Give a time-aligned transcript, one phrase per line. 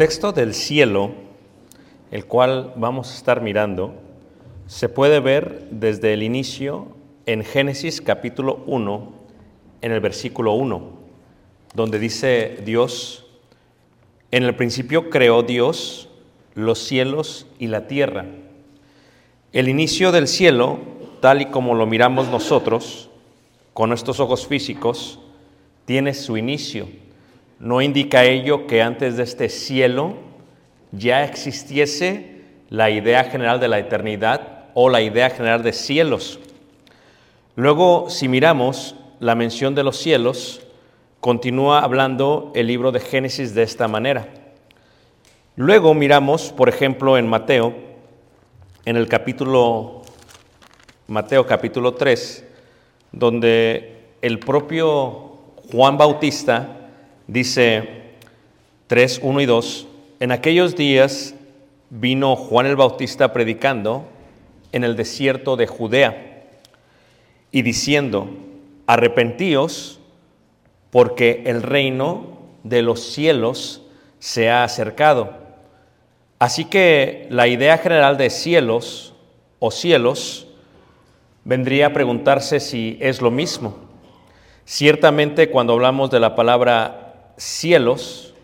[0.00, 1.10] contexto del cielo,
[2.10, 3.92] el cual vamos a estar mirando,
[4.66, 6.88] se puede ver desde el inicio
[7.26, 9.12] en Génesis capítulo 1,
[9.82, 10.90] en el versículo 1,
[11.74, 13.26] donde dice Dios,
[14.30, 16.08] en el principio creó Dios
[16.54, 18.24] los cielos y la tierra.
[19.52, 20.78] El inicio del cielo,
[21.20, 23.10] tal y como lo miramos nosotros,
[23.74, 25.20] con nuestros ojos físicos,
[25.84, 26.88] tiene su inicio.
[27.60, 30.14] No indica ello que antes de este cielo
[30.92, 32.40] ya existiese
[32.70, 36.40] la idea general de la eternidad o la idea general de cielos.
[37.56, 40.62] Luego, si miramos la mención de los cielos,
[41.20, 44.28] continúa hablando el libro de Génesis de esta manera.
[45.54, 47.74] Luego miramos, por ejemplo, en Mateo,
[48.86, 50.00] en el capítulo,
[51.08, 52.46] Mateo capítulo 3,
[53.12, 55.36] donde el propio
[55.70, 56.78] Juan Bautista
[57.30, 57.88] dice
[58.88, 59.86] 3, 1 y 2,
[60.18, 61.34] en aquellos días
[61.90, 64.04] vino Juan el Bautista predicando
[64.72, 66.44] en el desierto de Judea
[67.52, 68.28] y diciendo,
[68.86, 70.00] arrepentíos
[70.90, 73.82] porque el reino de los cielos
[74.18, 75.38] se ha acercado.
[76.40, 79.14] Así que la idea general de cielos
[79.60, 80.48] o cielos
[81.44, 83.76] vendría a preguntarse si es lo mismo.
[84.64, 87.09] Ciertamente cuando hablamos de la palabra
[87.40, 88.34] cielos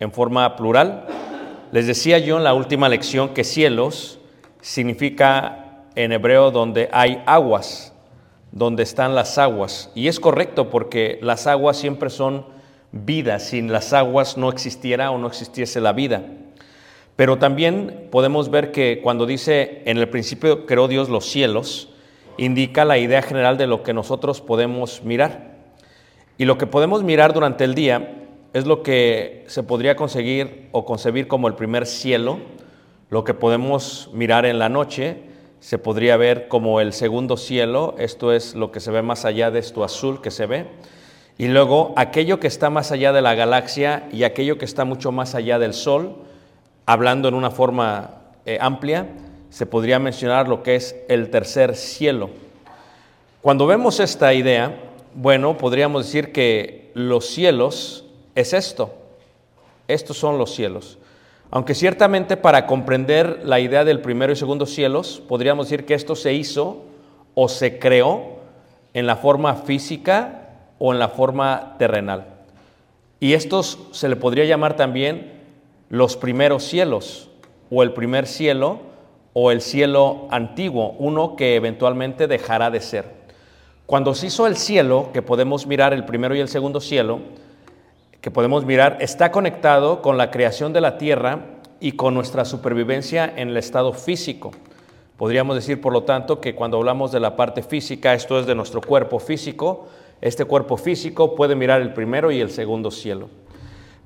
[0.00, 1.06] en forma plural,
[1.72, 4.18] les decía yo en la última lección que cielos
[4.62, 7.92] significa en hebreo donde hay aguas,
[8.52, 9.90] donde están las aguas.
[9.94, 12.46] Y es correcto porque las aguas siempre son
[12.92, 13.38] vida.
[13.40, 16.22] Sin las aguas no existiera o no existiese la vida.
[17.14, 21.90] Pero también podemos ver que cuando dice en el principio creó Dios los cielos,
[22.38, 25.56] indica la idea general de lo que nosotros podemos mirar.
[26.38, 28.25] Y lo que podemos mirar durante el día
[28.56, 32.38] es lo que se podría conseguir o concebir como el primer cielo,
[33.10, 35.18] lo que podemos mirar en la noche
[35.60, 39.50] se podría ver como el segundo cielo, esto es lo que se ve más allá
[39.50, 40.68] de esto azul que se ve,
[41.36, 45.12] y luego aquello que está más allá de la galaxia y aquello que está mucho
[45.12, 46.16] más allá del Sol,
[46.86, 49.06] hablando en una forma eh, amplia,
[49.50, 52.30] se podría mencionar lo que es el tercer cielo.
[53.42, 54.74] Cuando vemos esta idea,
[55.14, 58.05] bueno, podríamos decir que los cielos
[58.36, 58.94] es esto,
[59.88, 60.98] estos son los cielos.
[61.50, 66.14] Aunque ciertamente para comprender la idea del primero y segundo cielos, podríamos decir que esto
[66.14, 66.84] se hizo
[67.34, 68.36] o se creó
[68.94, 72.26] en la forma física o en la forma terrenal.
[73.20, 75.32] Y estos se le podría llamar también
[75.88, 77.30] los primeros cielos,
[77.70, 78.80] o el primer cielo,
[79.32, 83.16] o el cielo antiguo, uno que eventualmente dejará de ser.
[83.86, 87.20] Cuando se hizo el cielo, que podemos mirar el primero y el segundo cielo,
[88.26, 91.44] que podemos mirar está conectado con la creación de la tierra
[91.78, 94.50] y con nuestra supervivencia en el estado físico.
[95.16, 98.56] Podríamos decir, por lo tanto, que cuando hablamos de la parte física, esto es de
[98.56, 99.86] nuestro cuerpo físico,
[100.20, 103.28] este cuerpo físico puede mirar el primero y el segundo cielo.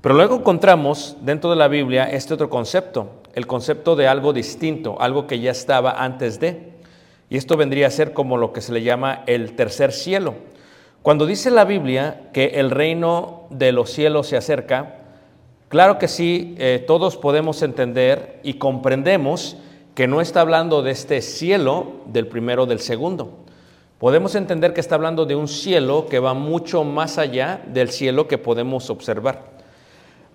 [0.01, 5.01] Pero luego encontramos dentro de la Biblia este otro concepto, el concepto de algo distinto,
[5.01, 6.73] algo que ya estaba antes de.
[7.31, 10.35] Y esto vendría a ser como lo que se le llama el tercer cielo.
[11.01, 14.97] Cuando dice la Biblia que el reino de los cielos se acerca,
[15.67, 19.57] claro que sí, eh, todos podemos entender y comprendemos
[19.95, 23.39] que no está hablando de este cielo del primero o del segundo.
[23.97, 28.27] Podemos entender que está hablando de un cielo que va mucho más allá del cielo
[28.27, 29.51] que podemos observar.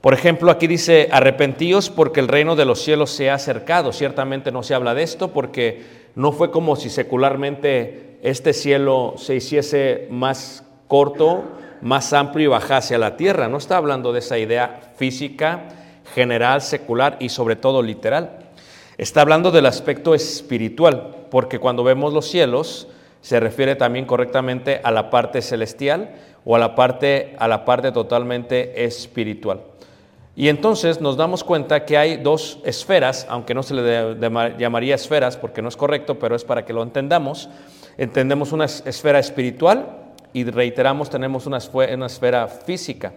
[0.01, 3.93] Por ejemplo, aquí dice, arrepentíos porque el reino de los cielos se ha acercado.
[3.93, 9.37] Ciertamente no se habla de esto porque no fue como si secularmente este cielo se
[9.37, 11.45] hiciese más corto,
[11.81, 13.47] más amplio y bajase a la tierra.
[13.47, 15.69] No está hablando de esa idea física,
[16.13, 18.51] general, secular y sobre todo literal.
[18.99, 22.89] Está hablando del aspecto espiritual, porque cuando vemos los cielos
[23.21, 27.93] se refiere también correctamente a la parte celestial o a la parte, a la parte
[27.93, 29.61] totalmente espiritual.
[30.39, 34.17] Y entonces nos damos cuenta que hay dos esferas, aunque no se le
[34.59, 37.49] llamaría esferas porque no es correcto, pero es para que lo entendamos.
[37.97, 43.15] Entendemos una es- esfera espiritual y reiteramos, tenemos una, esfera física.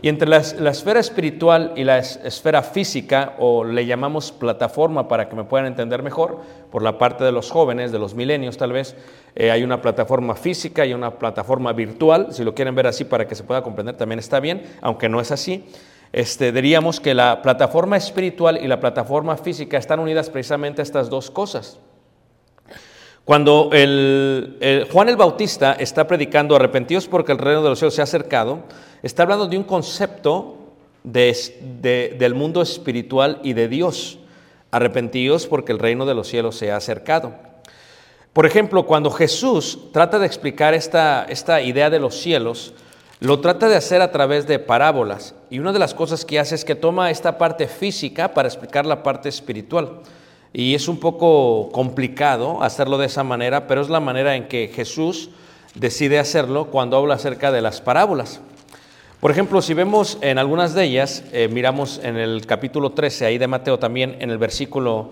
[0.00, 4.30] Y entre la, es- la esfera espiritual y la es- esfera física, o le llamamos
[4.30, 8.14] plataforma para que me puedan entender mejor, por la parte de los jóvenes, de los
[8.14, 8.94] milenios tal vez,
[9.34, 13.26] eh, hay una plataforma física y una plataforma virtual, si lo quieren ver así para
[13.26, 15.64] que se pueda comprender también está bien, aunque no es así.
[16.12, 21.08] Este, diríamos que la plataforma espiritual y la plataforma física están unidas precisamente a estas
[21.08, 21.78] dos cosas.
[23.24, 28.02] Cuando el, Juan el Bautista está predicando arrepentidos porque el reino de los cielos se
[28.02, 28.64] ha acercado,
[29.02, 30.58] está hablando de un concepto
[31.04, 34.18] de- del mundo espiritual y de Dios.
[34.70, 37.34] Arrepentidos porque el reino de los cielos se ha acercado.
[38.32, 42.74] Por ejemplo, cuando Jesús trata de explicar esta, esta idea de los cielos,
[43.22, 45.36] lo trata de hacer a través de parábolas.
[45.48, 48.84] Y una de las cosas que hace es que toma esta parte física para explicar
[48.84, 50.00] la parte espiritual.
[50.52, 54.72] Y es un poco complicado hacerlo de esa manera, pero es la manera en que
[54.74, 55.30] Jesús
[55.76, 58.40] decide hacerlo cuando habla acerca de las parábolas.
[59.20, 63.38] Por ejemplo, si vemos en algunas de ellas, eh, miramos en el capítulo 13, ahí
[63.38, 65.10] de Mateo también, en el versículo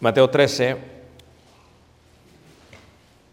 [0.00, 0.70] Mateo 13,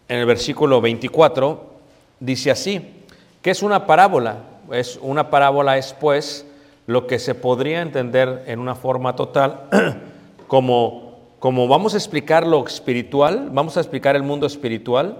[0.10, 1.72] en el versículo 24,
[2.20, 3.01] dice así,
[3.42, 4.38] que es una parábola?
[4.72, 6.46] Es una parábola es pues
[6.88, 9.68] lo que se podría entender en una forma total
[10.48, 15.18] como, como vamos a explicar lo espiritual, vamos a explicar el mundo espiritual,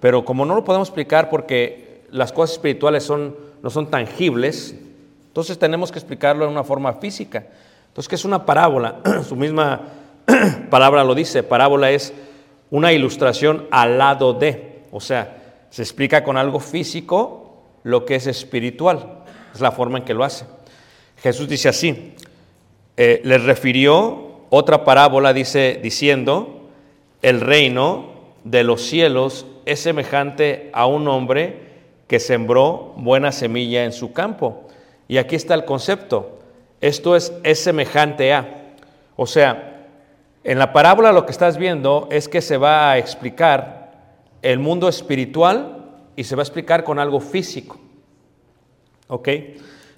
[0.00, 4.74] pero como no lo podemos explicar porque las cosas espirituales son, no son tangibles,
[5.26, 7.46] entonces tenemos que explicarlo en una forma física.
[7.88, 9.00] Entonces, ¿qué es una parábola?
[9.28, 9.80] Su misma
[10.70, 12.12] palabra lo dice, parábola es
[12.70, 17.41] una ilustración al lado de, o sea, se explica con algo físico
[17.82, 19.24] lo que es espiritual,
[19.54, 20.44] es la forma en que lo hace.
[21.22, 22.14] Jesús dice así,
[22.96, 26.68] eh, les refirió otra parábola, dice, diciendo,
[27.22, 28.12] el reino
[28.44, 31.72] de los cielos es semejante a un hombre
[32.06, 34.68] que sembró buena semilla en su campo.
[35.08, 36.40] Y aquí está el concepto.
[36.80, 38.74] Esto es, es semejante a.
[39.16, 39.86] O sea,
[40.44, 43.92] en la parábola lo que estás viendo es que se va a explicar
[44.42, 45.81] el mundo espiritual
[46.16, 47.78] y se va a explicar con algo físico.
[49.08, 49.28] ¿Ok?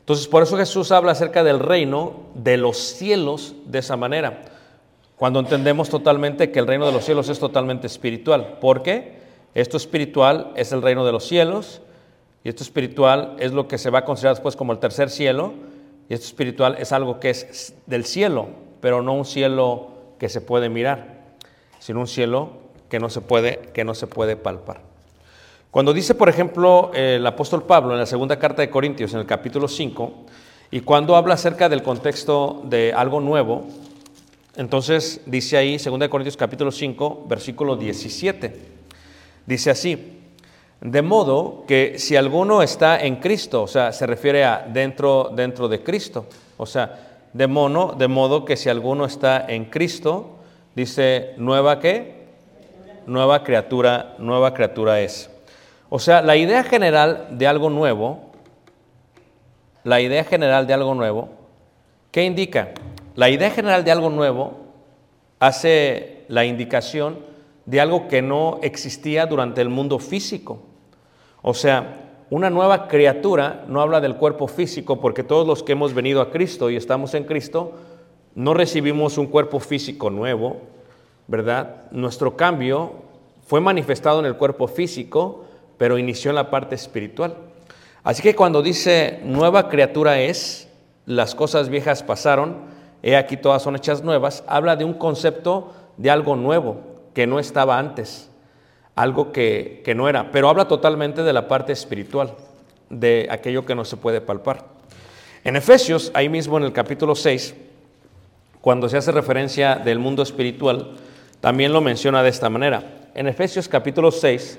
[0.01, 4.43] Entonces, por eso Jesús habla acerca del reino de los cielos de esa manera.
[5.17, 8.59] Cuando entendemos totalmente que el reino de los cielos es totalmente espiritual.
[8.61, 9.23] ¿Por qué?
[9.55, 11.81] Esto espiritual es el reino de los cielos
[12.43, 15.55] y esto espiritual es lo que se va a considerar después como el tercer cielo
[16.09, 18.49] y esto espiritual es algo que es del cielo,
[18.81, 21.23] pero no un cielo que se puede mirar,
[21.79, 22.51] sino un cielo
[22.91, 24.94] que no se puede, que no se puede palpar.
[25.75, 29.27] Cuando dice, por ejemplo, el apóstol Pablo en la segunda carta de Corintios, en el
[29.27, 30.13] capítulo 5,
[30.71, 33.65] y cuando habla acerca del contexto de algo nuevo,
[34.55, 38.57] entonces dice ahí, 2 Corintios capítulo 5, versículo 17,
[39.47, 40.21] dice así,
[40.81, 45.67] de modo que si alguno está en Cristo, o sea, se refiere a dentro, dentro
[45.67, 46.27] de Cristo,
[46.57, 50.37] o sea, de, mono, de modo que si alguno está en Cristo,
[50.77, 52.29] dice, nueva qué?
[53.09, 55.34] Nueva criatura, nueva criatura es.
[55.97, 58.19] O sea, la idea general de algo nuevo,
[59.85, 61.29] la idea general de algo nuevo,
[62.11, 62.71] ¿qué indica?
[63.15, 64.55] La idea general de algo nuevo
[65.39, 67.21] hace la indicación
[67.65, 70.63] de algo que no existía durante el mundo físico.
[71.43, 75.95] O sea, una nueva criatura no habla del cuerpo físico, porque todos los que hemos
[75.95, 77.71] venido a Cristo y estamos en Cristo,
[78.35, 80.57] no recibimos un cuerpo físico nuevo,
[81.29, 81.89] ¿verdad?
[81.93, 82.95] Nuestro cambio
[83.47, 85.45] fue manifestado en el cuerpo físico,
[85.79, 87.35] pero inició en la parte espiritual.
[88.03, 90.69] Así que cuando dice nueva criatura es,
[91.07, 92.57] las cosas viejas pasaron,
[93.03, 96.81] he aquí todas son hechas nuevas, habla de un concepto de algo nuevo
[97.15, 98.31] que no estaba antes,
[98.95, 102.35] algo que, que no era, pero habla totalmente de la parte espiritual,
[102.91, 104.67] de aquello que no se puede palpar.
[105.45, 107.55] En Efesios, ahí mismo en el capítulo 6,
[108.61, 110.97] cuando se hace referencia del mundo espiritual,
[111.41, 113.11] también lo menciona de esta manera.
[113.15, 114.59] En Efesios capítulo 6,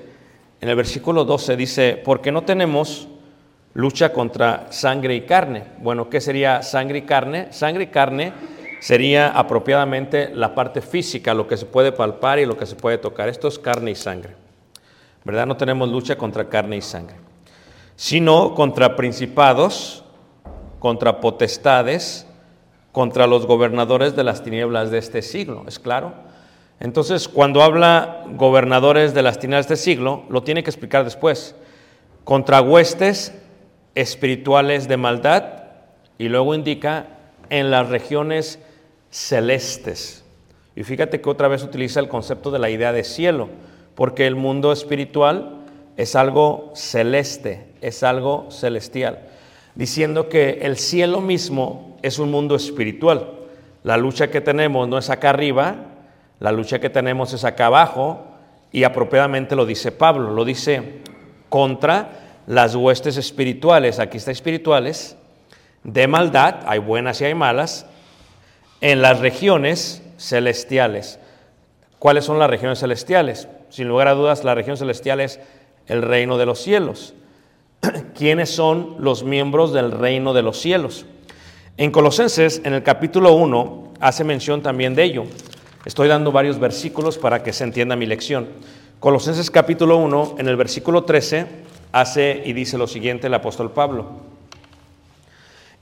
[0.60, 3.08] en el versículo 12 dice, porque no tenemos
[3.74, 5.64] lucha contra sangre y carne.
[5.78, 7.48] Bueno, ¿qué sería sangre y carne?
[7.52, 8.32] Sangre y carne
[8.80, 12.98] sería apropiadamente la parte física, lo que se puede palpar y lo que se puede
[12.98, 13.28] tocar.
[13.28, 14.34] Esto es carne y sangre.
[15.24, 15.46] ¿Verdad?
[15.46, 17.16] No tenemos lucha contra carne y sangre,
[17.96, 20.04] sino contra principados,
[20.78, 22.26] contra potestades,
[22.92, 25.64] contra los gobernadores de las tinieblas de este siglo.
[25.66, 26.14] ¿Es claro?
[26.80, 31.54] Entonces, cuando habla gobernadores de las tinieblas de este siglo, lo tiene que explicar después.
[32.24, 33.32] Contra huestes
[33.94, 35.44] espirituales de maldad
[36.18, 37.06] y luego indica
[37.48, 38.58] en las regiones
[39.10, 40.24] celestes.
[40.74, 43.48] Y fíjate que otra vez utiliza el concepto de la idea de cielo,
[43.94, 45.62] porque el mundo espiritual
[45.96, 49.20] es algo celeste, es algo celestial,
[49.74, 53.30] diciendo que el cielo mismo es un mundo espiritual.
[53.82, 55.95] La lucha que tenemos no es acá arriba,
[56.40, 58.24] la lucha que tenemos es acá abajo,
[58.72, 61.00] y apropiadamente lo dice Pablo, lo dice
[61.48, 65.16] contra las huestes espirituales, aquí está espirituales,
[65.82, 67.86] de maldad, hay buenas y hay malas,
[68.80, 71.18] en las regiones celestiales.
[71.98, 73.48] ¿Cuáles son las regiones celestiales?
[73.70, 75.40] Sin lugar a dudas, la región celestial es
[75.86, 77.14] el reino de los cielos.
[78.14, 81.06] ¿Quiénes son los miembros del reino de los cielos?
[81.76, 85.24] En Colosenses, en el capítulo 1, hace mención también de ello.
[85.86, 88.48] Estoy dando varios versículos para que se entienda mi lección.
[88.98, 91.46] Colosenses capítulo 1, en el versículo 13,
[91.92, 94.06] hace y dice lo siguiente el apóstol Pablo,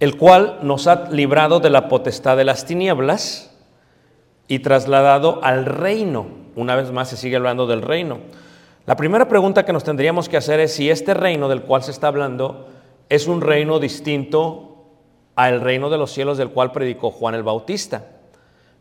[0.01, 3.57] el cual nos ha librado de la potestad de las tinieblas
[4.47, 6.27] y trasladado al reino.
[6.55, 8.19] Una vez más se sigue hablando del reino.
[8.85, 11.93] La primera pregunta que nos tendríamos que hacer es si este reino del cual se
[11.93, 12.69] está hablando
[13.09, 14.85] es un reino distinto
[15.35, 18.14] al reino de los cielos del cual predicó Juan el Bautista.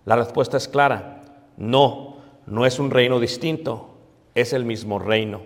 [0.06, 1.22] La respuesta es clara,
[1.58, 3.90] no, no es un reino distinto,
[4.36, 5.42] es el mismo reino.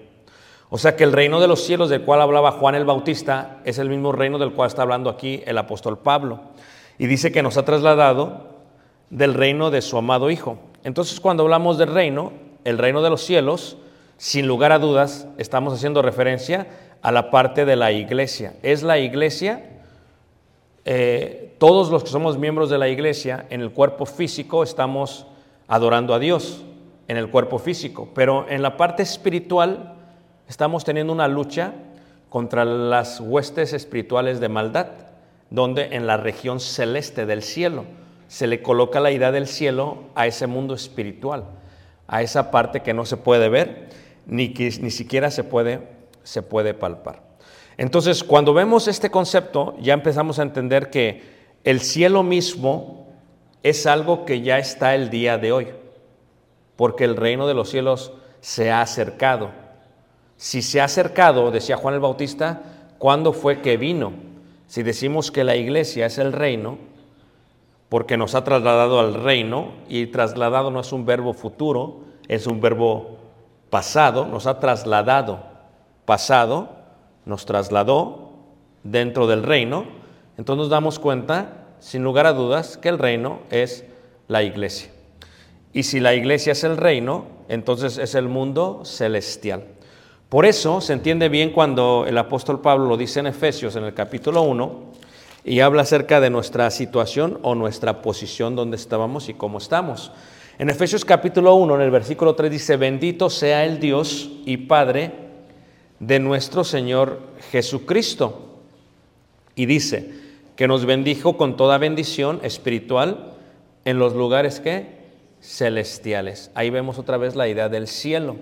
[0.69, 3.77] O sea que el reino de los cielos del cual hablaba Juan el Bautista es
[3.77, 6.41] el mismo reino del cual está hablando aquí el apóstol Pablo.
[6.97, 8.57] Y dice que nos ha trasladado
[9.09, 10.59] del reino de su amado Hijo.
[10.83, 12.33] Entonces cuando hablamos del reino,
[12.65, 13.77] el reino de los cielos,
[14.17, 16.67] sin lugar a dudas, estamos haciendo referencia
[17.01, 18.55] a la parte de la iglesia.
[18.63, 19.63] Es la iglesia,
[20.83, 25.25] eh, todos los que somos miembros de la iglesia, en el cuerpo físico estamos
[25.67, 26.63] adorando a Dios,
[27.07, 29.95] en el cuerpo físico, pero en la parte espiritual
[30.47, 31.73] estamos teniendo una lucha
[32.29, 34.87] contra las huestes espirituales de maldad,
[35.49, 37.85] donde en la región celeste del cielo
[38.27, 41.45] se le coloca la idea del cielo a ese mundo espiritual,
[42.07, 43.89] a esa parte que no se puede ver,
[44.25, 45.87] ni que ni siquiera se puede,
[46.23, 47.23] se puede palpar.
[47.77, 53.07] Entonces, cuando vemos este concepto, ya empezamos a entender que el cielo mismo
[53.63, 55.67] es algo que ya está el día de hoy,
[56.75, 59.49] porque el reino de los cielos se ha acercado.
[60.37, 62.61] Si se ha acercado, decía Juan el Bautista,
[62.97, 64.13] ¿cuándo fue que vino?
[64.67, 66.77] Si decimos que la iglesia es el reino,
[67.89, 72.61] porque nos ha trasladado al reino, y trasladado no es un verbo futuro, es un
[72.61, 73.17] verbo
[73.69, 75.39] pasado, nos ha trasladado,
[76.05, 76.69] pasado,
[77.25, 78.31] nos trasladó
[78.83, 79.85] dentro del reino,
[80.37, 83.83] entonces nos damos cuenta, sin lugar a dudas, que el reino es
[84.27, 84.91] la iglesia.
[85.73, 89.63] Y si la iglesia es el reino, entonces es el mundo celestial.
[90.29, 93.93] Por eso se entiende bien cuando el apóstol Pablo lo dice en Efesios en el
[93.93, 94.87] capítulo 1
[95.45, 100.11] y habla acerca de nuestra situación o nuestra posición donde estábamos y cómo estamos.
[100.59, 105.13] En Efesios capítulo 1, en el versículo 3 dice, bendito sea el Dios y Padre
[105.99, 108.59] de nuestro Señor Jesucristo.
[109.55, 110.26] Y dice
[110.57, 113.35] que nos bendijo con toda bendición espiritual
[113.85, 114.97] en los lugares que
[115.39, 116.49] celestiales.
[116.55, 118.35] Ahí vemos otra vez la idea del cielo.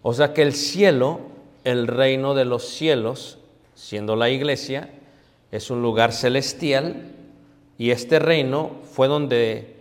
[0.00, 1.20] O sea que el cielo,
[1.64, 3.38] el reino de los cielos,
[3.74, 4.88] siendo la iglesia,
[5.52, 7.12] es un lugar celestial
[7.76, 9.76] y este reino fue donde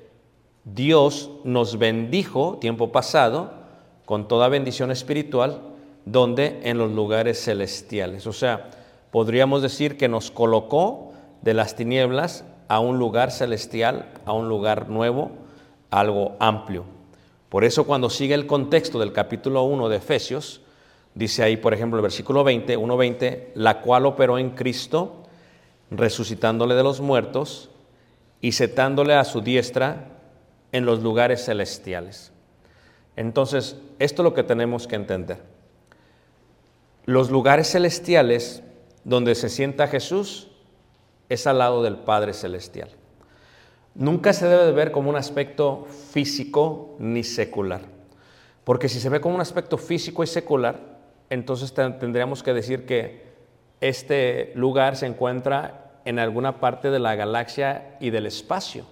[0.65, 3.53] Dios nos bendijo tiempo pasado
[4.03, 5.61] con toda bendición espiritual
[6.03, 8.27] donde en los lugares celestiales.
[8.27, 8.69] O sea,
[9.09, 11.10] podríamos decir que nos colocó
[11.41, 15.31] de las tinieblas a un lugar celestial, a un lugar nuevo,
[15.89, 16.85] algo amplio.
[17.49, 20.61] Por eso cuando sigue el contexto del capítulo 1 de Efesios,
[21.13, 25.23] dice ahí, por ejemplo, el versículo 20, 1.20, la cual operó en Cristo,
[25.89, 27.69] resucitándole de los muertos
[28.39, 30.07] y setándole a su diestra
[30.71, 32.31] en los lugares celestiales.
[33.17, 35.43] Entonces, esto es lo que tenemos que entender.
[37.05, 38.63] Los lugares celestiales
[39.03, 40.50] donde se sienta Jesús
[41.33, 42.89] es al lado del Padre Celestial.
[43.95, 47.81] Nunca se debe de ver como un aspecto físico ni secular.
[48.65, 53.31] Porque si se ve como un aspecto físico y secular, entonces tendríamos que decir que
[53.79, 58.83] este lugar se encuentra en alguna parte de la galaxia y del espacio,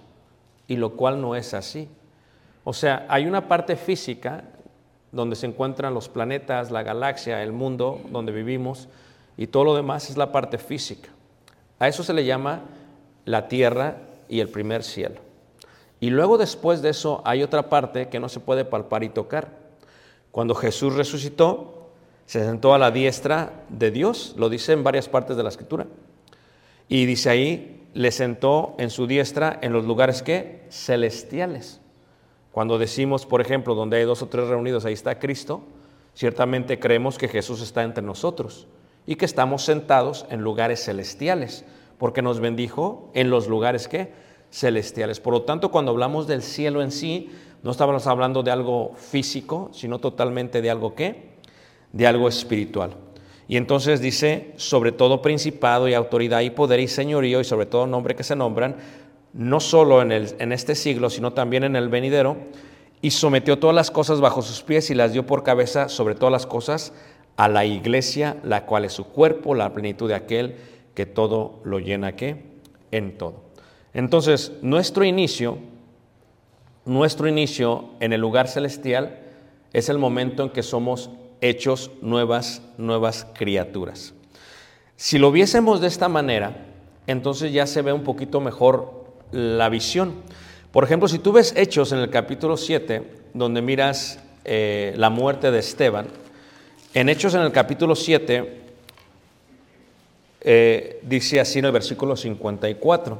[0.66, 1.90] y lo cual no es así.
[2.64, 4.44] O sea, hay una parte física
[5.12, 8.88] donde se encuentran los planetas, la galaxia, el mundo donde vivimos,
[9.36, 11.10] y todo lo demás es la parte física.
[11.80, 12.60] A eso se le llama
[13.24, 13.96] la tierra
[14.28, 15.16] y el primer cielo.
[15.98, 19.48] Y luego después de eso hay otra parte que no se puede palpar y tocar.
[20.30, 21.88] Cuando Jesús resucitó,
[22.26, 25.86] se sentó a la diestra de Dios, lo dice en varias partes de la escritura.
[26.86, 31.80] Y dice ahí, le sentó en su diestra en los lugares que celestiales.
[32.52, 35.62] Cuando decimos, por ejemplo, donde hay dos o tres reunidos, ahí está Cristo,
[36.14, 38.66] ciertamente creemos que Jesús está entre nosotros
[39.06, 41.64] y que estamos sentados en lugares celestiales,
[41.98, 44.12] porque nos bendijo en los lugares que
[44.50, 45.20] celestiales.
[45.20, 47.30] Por lo tanto, cuando hablamos del cielo en sí,
[47.62, 51.30] no estamos hablando de algo físico, sino totalmente de algo que
[51.92, 52.94] de algo espiritual.
[53.48, 57.86] Y entonces dice, sobre todo principado y autoridad y poder y señorío y sobre todo
[57.86, 58.76] nombre que se nombran,
[59.32, 62.36] no solo en, el, en este siglo, sino también en el venidero,
[63.02, 66.30] y sometió todas las cosas bajo sus pies y las dio por cabeza sobre todas
[66.30, 66.92] las cosas
[67.40, 70.56] a la iglesia, la cual es su cuerpo, la plenitud de aquel
[70.92, 72.44] que todo lo llena que
[72.90, 73.44] en todo.
[73.94, 75.56] Entonces, nuestro inicio,
[76.84, 79.20] nuestro inicio en el lugar celestial
[79.72, 84.12] es el momento en que somos hechos nuevas, nuevas criaturas.
[84.96, 86.66] Si lo viésemos de esta manera,
[87.06, 90.12] entonces ya se ve un poquito mejor la visión.
[90.72, 95.50] Por ejemplo, si tú ves Hechos en el capítulo 7, donde miras eh, la muerte
[95.50, 96.08] de Esteban,
[96.94, 98.60] en Hechos en el capítulo 7
[100.42, 103.18] eh, dice así en el versículo 54.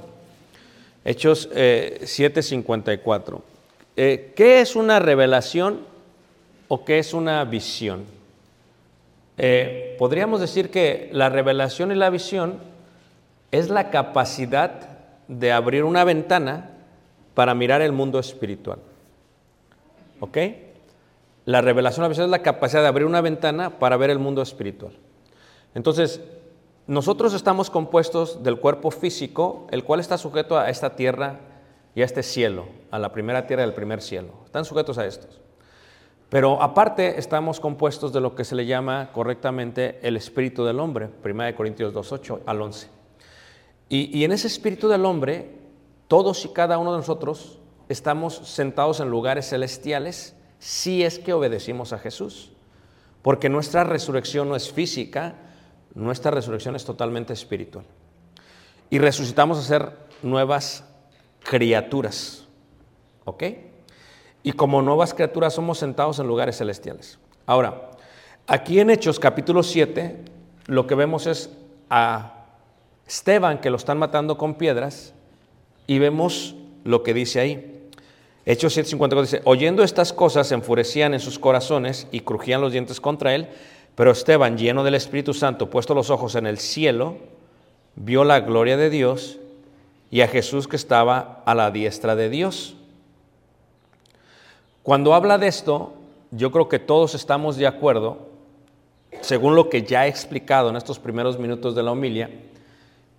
[1.04, 3.42] Hechos eh, 7, 54.
[3.96, 5.80] Eh, ¿Qué es una revelación
[6.68, 8.04] o qué es una visión?
[9.38, 12.58] Eh, podríamos decir que la revelación y la visión
[13.50, 16.70] es la capacidad de abrir una ventana
[17.34, 18.78] para mirar el mundo espiritual.
[20.20, 20.38] ¿Ok?
[21.44, 24.42] La revelación a veces es la capacidad de abrir una ventana para ver el mundo
[24.42, 24.92] espiritual.
[25.74, 26.20] Entonces,
[26.86, 31.40] nosotros estamos compuestos del cuerpo físico, el cual está sujeto a esta tierra
[31.94, 34.32] y a este cielo, a la primera tierra y al primer cielo.
[34.44, 35.40] Están sujetos a estos.
[36.28, 41.10] Pero aparte estamos compuestos de lo que se le llama correctamente el espíritu del hombre,
[41.24, 42.88] 1 Corintios 2.8 al 11.
[43.88, 45.58] Y, y en ese espíritu del hombre,
[46.06, 51.92] todos y cada uno de nosotros estamos sentados en lugares celestiales si es que obedecimos
[51.92, 52.52] a Jesús.
[53.22, 55.34] Porque nuestra resurrección no es física,
[55.94, 57.84] nuestra resurrección es totalmente espiritual.
[58.88, 59.92] Y resucitamos a ser
[60.22, 60.84] nuevas
[61.42, 62.46] criaturas.
[63.24, 63.44] ¿Ok?
[64.42, 67.18] Y como nuevas criaturas somos sentados en lugares celestiales.
[67.46, 67.90] Ahora,
[68.46, 70.24] aquí en Hechos capítulo 7,
[70.66, 71.50] lo que vemos es
[71.90, 72.46] a
[73.06, 75.12] Esteban que lo están matando con piedras
[75.86, 77.79] y vemos lo que dice ahí.
[78.46, 83.00] Hechos 7:54 dice, oyendo estas cosas se enfurecían en sus corazones y crujían los dientes
[83.00, 83.48] contra él,
[83.94, 87.18] pero Esteban, lleno del Espíritu Santo, puesto los ojos en el cielo,
[87.96, 89.38] vio la gloria de Dios
[90.10, 92.76] y a Jesús que estaba a la diestra de Dios.
[94.82, 95.92] Cuando habla de esto,
[96.30, 98.30] yo creo que todos estamos de acuerdo,
[99.20, 102.30] según lo que ya he explicado en estos primeros minutos de la homilia,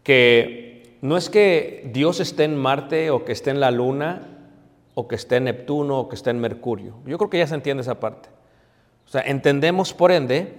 [0.04, 4.31] que no es que Dios esté en Marte o que esté en la Luna
[4.94, 6.96] o que esté en Neptuno o que esté en Mercurio.
[7.06, 8.30] Yo creo que ya se entiende esa parte.
[9.06, 10.58] O sea, entendemos por ende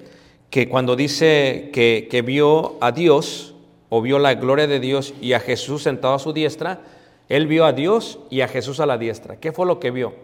[0.51, 3.55] que cuando dice que, que vio a Dios
[3.89, 6.81] o vio la gloria de Dios y a Jesús sentado a su diestra,
[7.29, 9.37] él vio a Dios y a Jesús a la diestra.
[9.37, 10.15] ¿Qué fue lo que vio?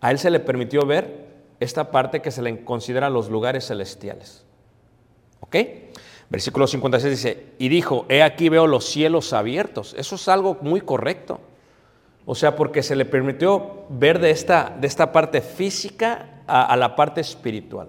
[0.00, 1.26] A él se le permitió ver
[1.60, 4.44] esta parte que se le considera los lugares celestiales.
[5.40, 5.56] ¿Ok?
[6.28, 9.94] Versículo 56 dice, y dijo, he aquí veo los cielos abiertos.
[9.96, 11.40] Eso es algo muy correcto.
[12.26, 16.76] O sea, porque se le permitió ver de esta, de esta parte física a, a
[16.76, 17.88] la parte espiritual.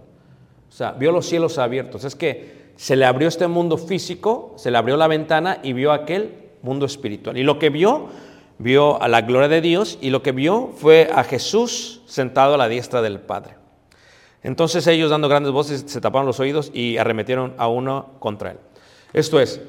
[0.70, 2.04] O sea, vio los cielos abiertos.
[2.06, 5.92] Es que se le abrió este mundo físico, se le abrió la ventana y vio
[5.92, 7.36] aquel mundo espiritual.
[7.38, 8.10] Y lo que vio,
[8.60, 12.58] vio a la gloria de Dios y lo que vio fue a Jesús sentado a
[12.58, 13.56] la diestra del Padre.
[14.44, 18.58] Entonces ellos dando grandes voces se taparon los oídos y arremetieron a uno contra él.
[19.14, 19.60] Esto es,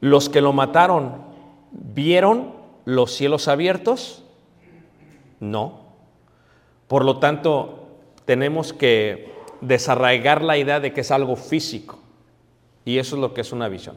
[0.00, 1.22] los que lo mataron
[1.70, 2.52] vieron
[2.84, 4.22] los cielos abiertos?
[5.40, 5.84] No.
[6.88, 7.88] Por lo tanto,
[8.24, 11.98] tenemos que desarraigar la idea de que es algo físico.
[12.84, 13.96] Y eso es lo que es una visión.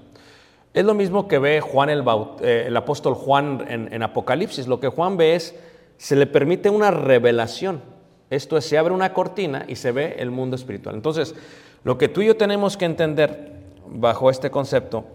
[0.73, 2.04] Es lo mismo que ve Juan el,
[2.41, 4.67] eh, el apóstol Juan en, en Apocalipsis.
[4.67, 5.56] Lo que Juan ve es,
[5.97, 7.82] se le permite una revelación.
[8.30, 10.95] Esto es, se abre una cortina y se ve el mundo espiritual.
[10.95, 11.36] Entonces,
[11.84, 13.54] lo que tú y yo tenemos que entender
[13.88, 15.06] bajo este concepto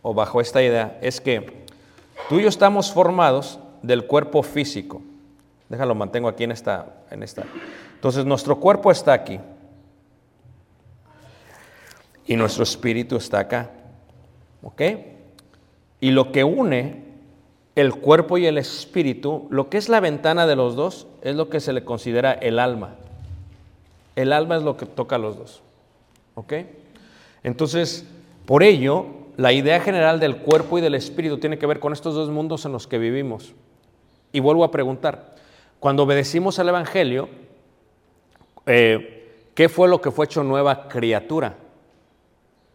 [0.00, 1.61] o bajo esta idea es que
[2.28, 5.02] tú y yo estamos formados del cuerpo físico.
[5.68, 7.44] Déjalo, mantengo aquí en esta, en esta.
[7.94, 9.40] Entonces, nuestro cuerpo está aquí
[12.26, 13.70] y nuestro espíritu está acá.
[14.62, 14.82] ¿Ok?
[16.00, 17.02] Y lo que une
[17.74, 21.48] el cuerpo y el espíritu, lo que es la ventana de los dos, es lo
[21.48, 22.96] que se le considera el alma.
[24.14, 25.62] El alma es lo que toca a los dos.
[26.34, 26.52] ¿Ok?
[27.42, 28.06] Entonces,
[28.46, 29.06] por ello,
[29.36, 32.64] la idea general del cuerpo y del espíritu tiene que ver con estos dos mundos
[32.64, 33.54] en los que vivimos.
[34.32, 35.34] Y vuelvo a preguntar,
[35.80, 37.28] cuando obedecimos al Evangelio,
[38.66, 41.56] eh, ¿qué fue lo que fue hecho nueva criatura?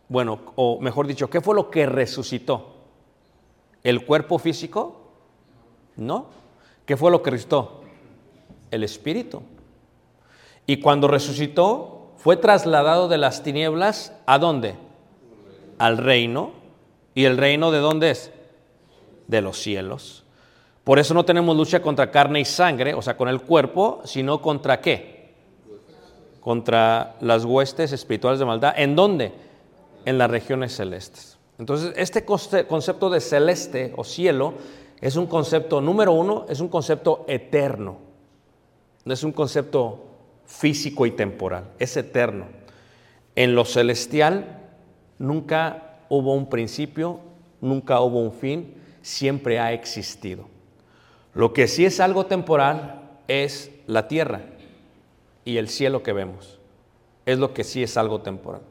[0.09, 2.75] Bueno, o mejor dicho, ¿qué fue lo que resucitó?
[3.83, 5.01] ¿El cuerpo físico?
[5.95, 6.27] No.
[6.85, 7.81] ¿Qué fue lo que resucitó?
[8.71, 9.41] El espíritu.
[10.65, 14.75] Y cuando resucitó, fue trasladado de las tinieblas a dónde?
[15.77, 16.51] Al reino.
[17.13, 18.31] ¿Y el reino de dónde es?
[19.27, 20.23] De los cielos.
[20.83, 24.41] Por eso no tenemos lucha contra carne y sangre, o sea, con el cuerpo, sino
[24.41, 25.33] contra qué?
[26.39, 28.73] Contra las huestes espirituales de maldad.
[28.77, 29.33] ¿En dónde?
[30.05, 31.37] En las regiones celestes.
[31.59, 34.53] Entonces, este conce- concepto de celeste o cielo
[35.01, 37.97] es un concepto, número uno, es un concepto eterno.
[39.03, 40.05] No es un concepto
[40.45, 42.45] físico y temporal, es eterno.
[43.35, 44.56] En lo celestial
[45.19, 47.19] nunca hubo un principio,
[47.61, 50.45] nunca hubo un fin, siempre ha existido.
[51.33, 54.41] Lo que sí es algo temporal es la tierra
[55.45, 56.59] y el cielo que vemos.
[57.25, 58.61] Es lo que sí es algo temporal.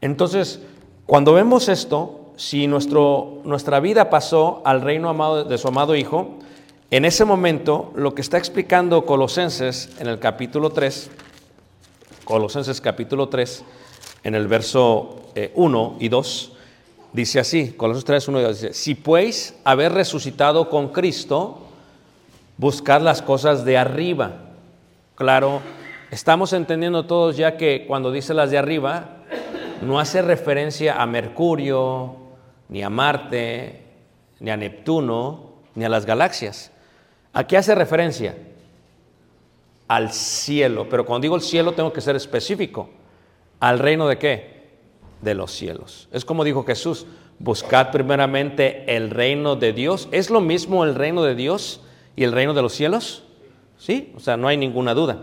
[0.00, 0.60] Entonces,
[1.06, 6.38] cuando vemos esto, si nuestro, nuestra vida pasó al reino amado de su amado Hijo,
[6.90, 11.10] en ese momento lo que está explicando Colosenses en el capítulo 3,
[12.24, 13.64] Colosenses capítulo 3,
[14.24, 15.22] en el verso
[15.54, 16.52] 1 y 2,
[17.12, 21.58] dice así, Colosenses 3, 1 y 2, dice, si pues haber resucitado con Cristo,
[22.56, 24.32] buscar las cosas de arriba.
[25.14, 25.60] Claro,
[26.10, 29.16] estamos entendiendo todos ya que cuando dice las de arriba,
[29.82, 32.16] no hace referencia a Mercurio,
[32.68, 33.82] ni a Marte,
[34.40, 36.70] ni a Neptuno, ni a las galaxias.
[37.32, 38.36] ¿A qué hace referencia?
[39.88, 40.86] Al cielo.
[40.88, 42.90] Pero cuando digo el cielo tengo que ser específico.
[43.62, 44.72] ¿Al reino de qué?
[45.20, 46.08] De los cielos.
[46.10, 47.06] Es como dijo Jesús,
[47.38, 50.08] buscad primeramente el reino de Dios.
[50.10, 51.80] ¿Es lo mismo el reino de Dios
[52.16, 53.22] y el reino de los cielos?
[53.78, 55.18] Sí, o sea, no hay ninguna duda.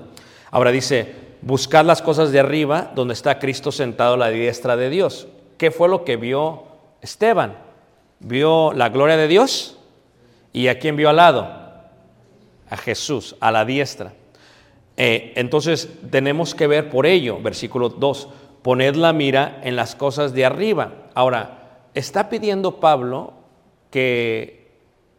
[0.51, 4.89] Ahora dice, buscad las cosas de arriba, donde está Cristo sentado a la diestra de
[4.89, 5.27] Dios.
[5.57, 6.63] ¿Qué fue lo que vio
[7.01, 7.57] Esteban?
[8.21, 9.77] ¿Vio la gloria de Dios?
[10.53, 11.43] ¿Y a quién vio al lado?
[12.69, 14.13] A Jesús, a la diestra.
[15.01, 18.27] Eh, entonces tenemos que ver por ello, versículo 2,
[18.61, 20.91] poned la mira en las cosas de arriba.
[21.15, 23.31] Ahora, ¿está pidiendo Pablo
[23.91, 24.71] que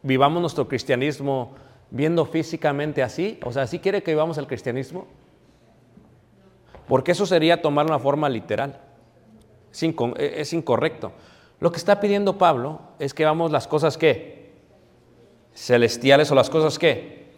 [0.03, 1.55] vivamos nuestro cristianismo
[1.90, 3.40] viendo físicamente así?
[3.43, 5.07] O sea, ¿sí quiere que vivamos el cristianismo?
[6.87, 8.79] Porque eso sería tomar una forma literal.
[9.73, 11.12] Es, inco- es incorrecto.
[11.59, 14.51] Lo que está pidiendo Pablo es que vamos las cosas que
[15.55, 17.31] celestiales o las cosas que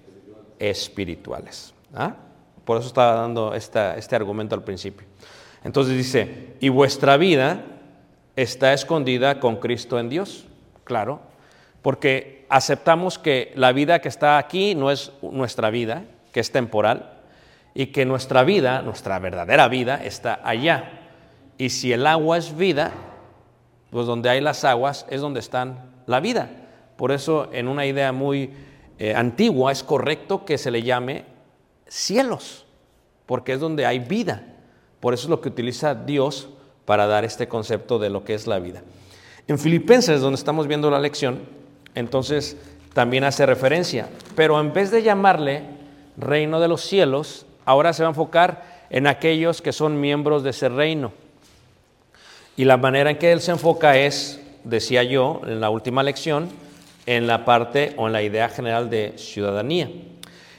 [0.59, 1.73] espirituales.
[1.95, 2.17] ¿ah?
[2.65, 5.07] Por eso estaba dando este argumento al principio.
[5.65, 7.65] Entonces dice, y vuestra vida
[8.37, 10.47] está escondida con Cristo en Dios.
[10.85, 11.21] Claro,
[11.83, 17.21] porque aceptamos que la vida que está aquí no es nuestra vida, que es temporal,
[17.75, 21.01] y que nuestra vida, nuestra verdadera vida, está allá.
[21.59, 22.93] Y si el agua es vida,
[23.91, 26.51] pues donde hay las aguas es donde están la vida.
[26.97, 28.51] Por eso en una idea muy
[28.99, 31.25] eh, antigua es correcto que se le llame
[31.93, 32.65] cielos,
[33.27, 34.43] porque es donde hay vida.
[34.99, 36.49] Por eso es lo que utiliza Dios
[36.87, 38.83] para dar este concepto de lo que es la vida.
[39.47, 41.41] En Filipenses, donde estamos viendo la lección,
[41.95, 42.57] entonces
[42.95, 45.65] también hace referencia, pero en vez de llamarle
[46.17, 50.51] reino de los cielos, ahora se va a enfocar en aquellos que son miembros de
[50.51, 51.13] ese reino.
[52.57, 56.49] Y la manera en que él se enfoca es, decía yo en la última lección,
[57.05, 59.91] en la parte o en la idea general de ciudadanía.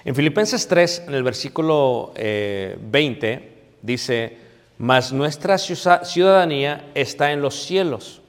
[0.05, 4.37] En Filipenses 3, en el versículo eh, 20, dice,
[4.77, 8.21] mas nuestra ciudadanía está en los cielos.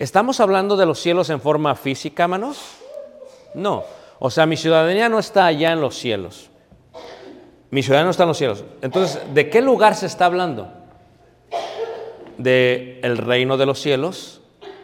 [0.00, 2.58] ¿Estamos hablando de los cielos en forma física, hermanos?
[3.54, 3.84] No.
[4.18, 6.50] O sea, mi ciudadanía no está allá en los cielos.
[7.70, 8.64] Mi ciudadanía no está en los cielos.
[8.82, 10.72] Entonces, ¿de qué lugar se está hablando?
[12.36, 14.40] De el reino de los cielos,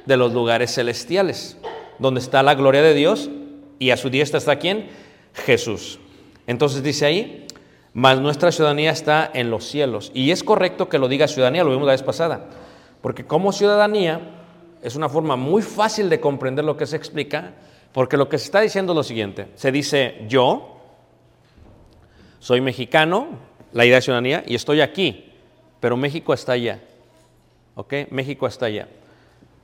[0.06, 1.58] de los lugares celestiales,
[1.98, 3.28] donde está la gloria de Dios
[3.80, 4.88] y a su diestra está quién?
[5.34, 5.98] Jesús.
[6.46, 7.46] Entonces dice ahí,
[7.94, 10.10] mas nuestra ciudadanía está en los cielos.
[10.14, 12.46] Y es correcto que lo diga ciudadanía, lo vimos la vez pasada,
[13.00, 14.20] porque como ciudadanía
[14.82, 17.52] es una forma muy fácil de comprender lo que se explica,
[17.92, 20.80] porque lo que se está diciendo es lo siguiente, se dice yo,
[22.38, 23.28] soy mexicano,
[23.72, 25.32] la idea de ciudadanía, y estoy aquí,
[25.80, 26.80] pero México está allá.
[27.74, 27.94] ¿Ok?
[28.10, 28.88] México está allá.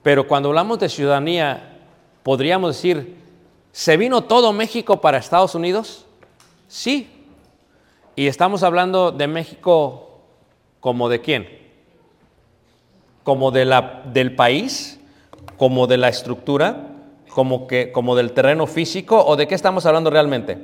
[0.02, 1.78] Pero cuando hablamos de ciudadanía,
[2.22, 3.16] podríamos decir,
[3.72, 6.06] ¿se vino todo México para Estados Unidos?
[6.68, 7.08] Sí.
[8.14, 10.20] Y estamos hablando de México
[10.80, 11.48] como de quién?
[13.24, 15.00] Como de la, del país,
[15.56, 16.88] como de la estructura,
[17.30, 20.58] como, que, como del terreno físico, o de qué estamos hablando realmente?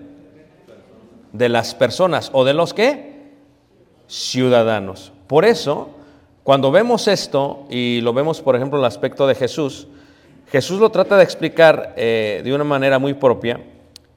[1.32, 3.30] De las personas, o de los qué?
[4.06, 5.12] Ciudadanos.
[5.26, 5.88] Por eso,
[6.42, 9.88] cuando vemos esto, y lo vemos por ejemplo en el aspecto de Jesús,
[10.50, 13.60] Jesús lo trata de explicar eh, de una manera muy propia,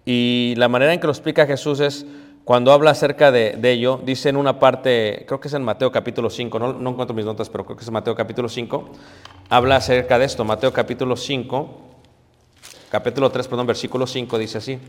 [0.09, 2.05] y la manera en que lo explica Jesús es
[2.45, 6.29] cuando habla acerca de, ello, dice en una parte, creo que es en Mateo capítulo
[6.29, 8.89] 5, no, no encuentro mis notas, pero creo que es en Mateo capítulo 5,
[9.49, 11.81] habla acerca de esto, Mateo capítulo 5,
[12.89, 14.79] capítulo 3, perdón, versículo 5 dice así.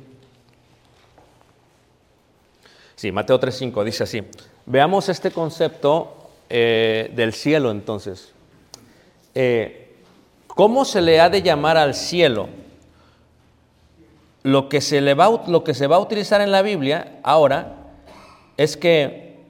[2.95, 4.23] Sí, Mateo 3.5 dice así.
[4.67, 8.33] Veamos este concepto eh, del cielo entonces.
[9.35, 9.97] Eh,
[10.47, 12.68] ¿Cómo se le ha de llamar al cielo?
[14.49, 17.93] Lo que, se le va, lo que se va a utilizar en la Biblia ahora
[18.57, 19.45] es que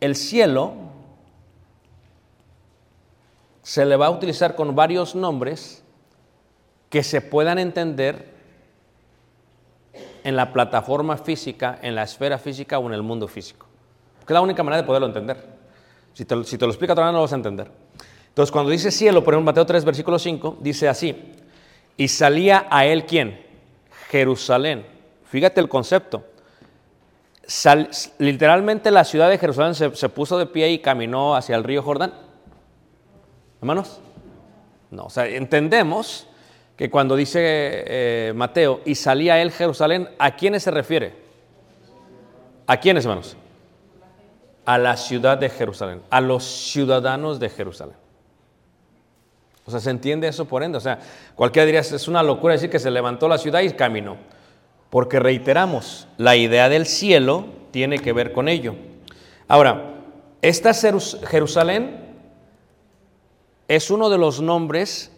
[0.00, 0.72] el cielo
[3.62, 5.84] se le va a utilizar con varios nombres
[6.88, 8.32] que se puedan entender
[10.24, 13.66] en la plataforma física, en la esfera física o en el mundo físico.
[14.18, 15.46] Porque es la única manera de poderlo entender.
[16.14, 17.70] Si te, si te lo explico otra vez no lo vas a entender.
[18.28, 21.34] Entonces, cuando dice cielo, por ejemplo, Mateo 3, versículo 5, dice así,
[21.98, 23.51] y salía a él quién?
[24.12, 24.84] Jerusalén.
[25.24, 26.22] Fíjate el concepto.
[28.18, 31.82] Literalmente la ciudad de Jerusalén se, se puso de pie y caminó hacia el río
[31.82, 32.12] Jordán.
[33.60, 34.00] Hermanos,
[34.90, 36.26] no, o sea, entendemos
[36.76, 41.14] que cuando dice eh, Mateo, y salía él Jerusalén, ¿a quiénes se refiere?
[42.66, 43.36] ¿A quiénes, hermanos?
[44.66, 48.01] A la ciudad de Jerusalén, a los ciudadanos de Jerusalén.
[49.72, 50.78] Sea, ¿se entiende eso por ende?
[50.78, 50.98] O sea,
[51.34, 54.16] cualquiera diría, es una locura decir que se levantó la ciudad y caminó.
[54.90, 58.74] Porque reiteramos, la idea del cielo tiene que ver con ello.
[59.48, 59.94] Ahora,
[60.42, 62.00] esta Jerus- Jerusalén
[63.68, 65.10] es uno de los nombres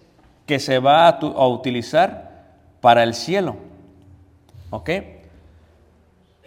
[0.46, 2.44] que se va a, a utilizar
[2.80, 3.56] para el cielo.
[4.70, 4.90] ¿Ok?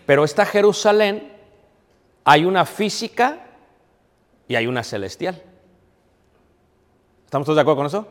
[0.06, 1.32] Pero esta Jerusalén
[2.24, 3.40] hay una física
[4.48, 5.42] y hay una celestial.
[7.28, 8.08] ¿Estamos todos de acuerdo con eso?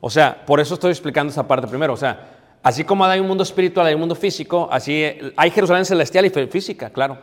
[0.00, 1.92] O sea, por eso estoy explicando esa parte primero.
[1.92, 5.52] O sea, así como hay un mundo espiritual, hay un mundo físico, así eh, hay
[5.52, 7.18] Jerusalén celestial y física, claro.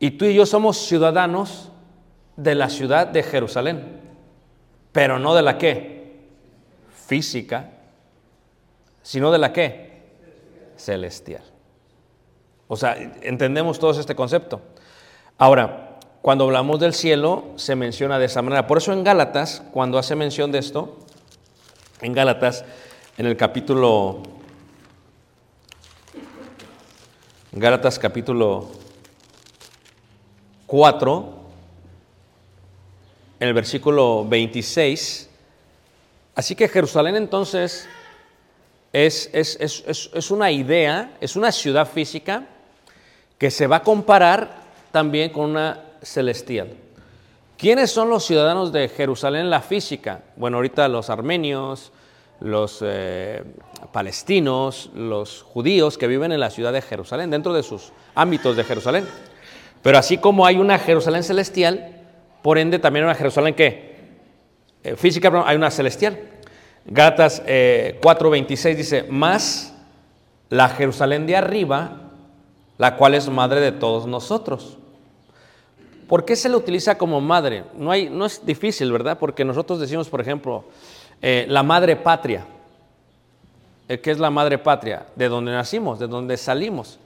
[0.00, 1.70] Y tú y yo somos ciudadanos
[2.34, 4.00] de la ciudad de Jerusalén,
[4.90, 6.26] pero no de la qué?
[7.06, 7.70] Física,
[9.00, 10.02] sino de la qué?
[10.76, 11.44] Celestial.
[12.66, 14.60] O sea, entendemos todos este concepto.
[15.38, 15.91] Ahora,
[16.22, 18.66] cuando hablamos del cielo, se menciona de esa manera.
[18.66, 20.96] Por eso en Gálatas, cuando hace mención de esto,
[22.00, 22.64] en Gálatas,
[23.18, 24.22] en el capítulo,
[27.52, 28.70] Gálatas capítulo
[30.66, 31.34] 4,
[33.40, 35.28] en el versículo 26,
[36.36, 37.88] así que Jerusalén entonces
[38.92, 42.46] es, es- es- es- una idea, es una ciudad física
[43.38, 46.76] que se va a comparar también con una celestial.
[47.56, 50.22] ¿Quiénes son los ciudadanos de Jerusalén en la física?
[50.36, 51.92] Bueno, ahorita los armenios,
[52.40, 53.44] los eh,
[53.92, 58.64] palestinos, los judíos que viven en la ciudad de Jerusalén, dentro de sus ámbitos de
[58.64, 59.06] Jerusalén.
[59.80, 62.00] Pero así como hay una Jerusalén celestial,
[62.42, 63.92] por ende también hay una Jerusalén que
[64.82, 66.18] eh, física, perdón, hay una celestial.
[66.84, 69.74] Gálatas eh, 4:26 dice, más
[70.48, 72.10] la Jerusalén de arriba,
[72.76, 74.78] la cual es madre de todos nosotros.
[76.12, 77.64] ¿Por qué se le utiliza como madre?
[77.72, 79.18] No, hay, no es difícil, ¿verdad?
[79.18, 80.66] Porque nosotros decimos, por ejemplo,
[81.22, 82.44] eh, la madre patria.
[83.88, 85.06] Eh, ¿Qué es la madre patria?
[85.16, 86.98] De donde nacimos, de donde salimos.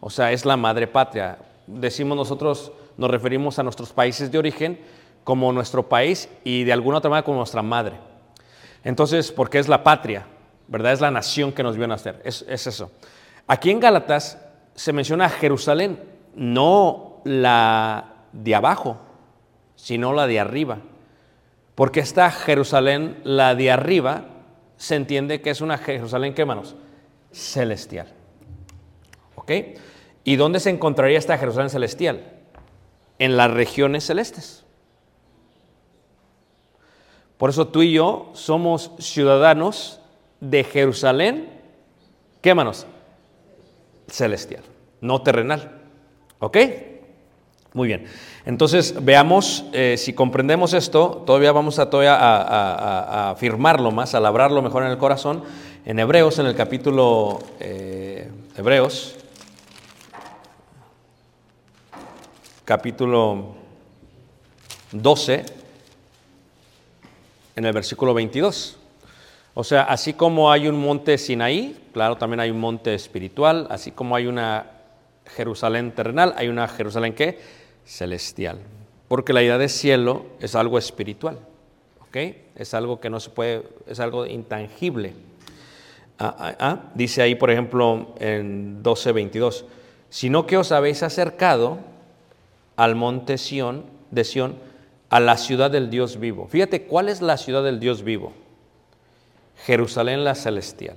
[0.00, 1.36] O sea, es la madre patria.
[1.66, 4.80] Decimos nosotros, nos referimos a nuestros países de origen
[5.22, 7.96] como nuestro país y de alguna otra manera como nuestra madre.
[8.84, 10.24] Entonces, porque es la patria,
[10.66, 10.94] ¿verdad?
[10.94, 12.22] Es la nación que nos vio nacer.
[12.24, 12.90] Es, es eso.
[13.46, 14.38] Aquí en Gálatas
[14.74, 16.00] se menciona Jerusalén,
[16.34, 18.98] no la de abajo,
[19.76, 20.78] sino la de arriba.
[21.74, 24.26] Porque esta Jerusalén, la de arriba,
[24.76, 26.74] se entiende que es una Jerusalén, ¿qué manos?
[27.32, 28.08] Celestial.
[29.34, 29.52] ¿Ok?
[30.24, 32.22] ¿Y dónde se encontraría esta Jerusalén celestial?
[33.18, 34.64] En las regiones celestes.
[37.38, 40.00] Por eso tú y yo somos ciudadanos
[40.40, 41.48] de Jerusalén,
[42.42, 42.86] ¿qué manos?
[44.08, 44.62] Celestial,
[45.00, 45.80] no terrenal.
[46.38, 46.56] ¿Ok?
[47.72, 48.04] Muy bien.
[48.46, 54.20] Entonces, veamos eh, si comprendemos esto, todavía vamos a, todavía a, a- afirmarlo más, a
[54.20, 55.44] labrarlo mejor en el corazón.
[55.84, 59.14] En Hebreos, en el capítulo eh, Hebreos,
[62.64, 63.54] capítulo
[64.92, 65.44] 12,
[67.56, 68.78] en el versículo 22.
[69.54, 73.90] O sea, así como hay un monte Sinaí, claro, también hay un monte espiritual, así
[73.90, 74.66] como hay una
[75.36, 77.59] Jerusalén terrenal, hay una Jerusalén que
[77.90, 78.58] celestial.
[79.08, 81.38] Porque la idea de cielo es algo espiritual,
[82.02, 82.16] ¿ok?
[82.54, 85.14] Es algo que no se puede, es algo intangible.
[86.18, 89.64] Ah, ah, ah, Dice ahí, por ejemplo, en 12:22,
[90.08, 91.78] sino que os habéis acercado
[92.76, 94.56] al monte Sión, de Sión,
[95.08, 96.46] a la ciudad del Dios vivo.
[96.46, 98.32] Fíjate, ¿cuál es la ciudad del Dios vivo?
[99.66, 100.96] Jerusalén la celestial.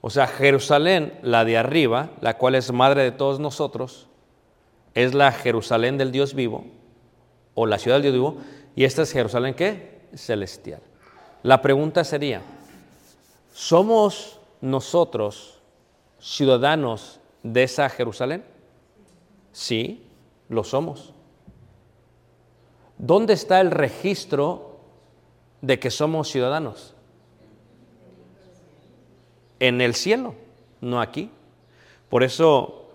[0.00, 4.08] O sea, Jerusalén, la de arriba, la cual es madre de todos nosotros,
[4.96, 6.64] es la Jerusalén del Dios vivo,
[7.54, 8.38] o la ciudad del Dios vivo,
[8.74, 10.00] y esta es Jerusalén qué?
[10.14, 10.80] Celestial.
[11.42, 12.40] La pregunta sería,
[13.52, 15.60] ¿somos nosotros
[16.18, 18.42] ciudadanos de esa Jerusalén?
[19.52, 20.06] Sí,
[20.48, 21.12] lo somos.
[22.96, 24.78] ¿Dónde está el registro
[25.60, 26.94] de que somos ciudadanos?
[29.60, 30.34] En el cielo,
[30.80, 31.30] no aquí.
[32.08, 32.85] Por eso,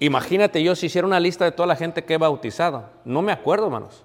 [0.00, 2.84] imagínate yo si hiciera una lista de toda la gente que he bautizado.
[3.04, 4.04] No me acuerdo, hermanos.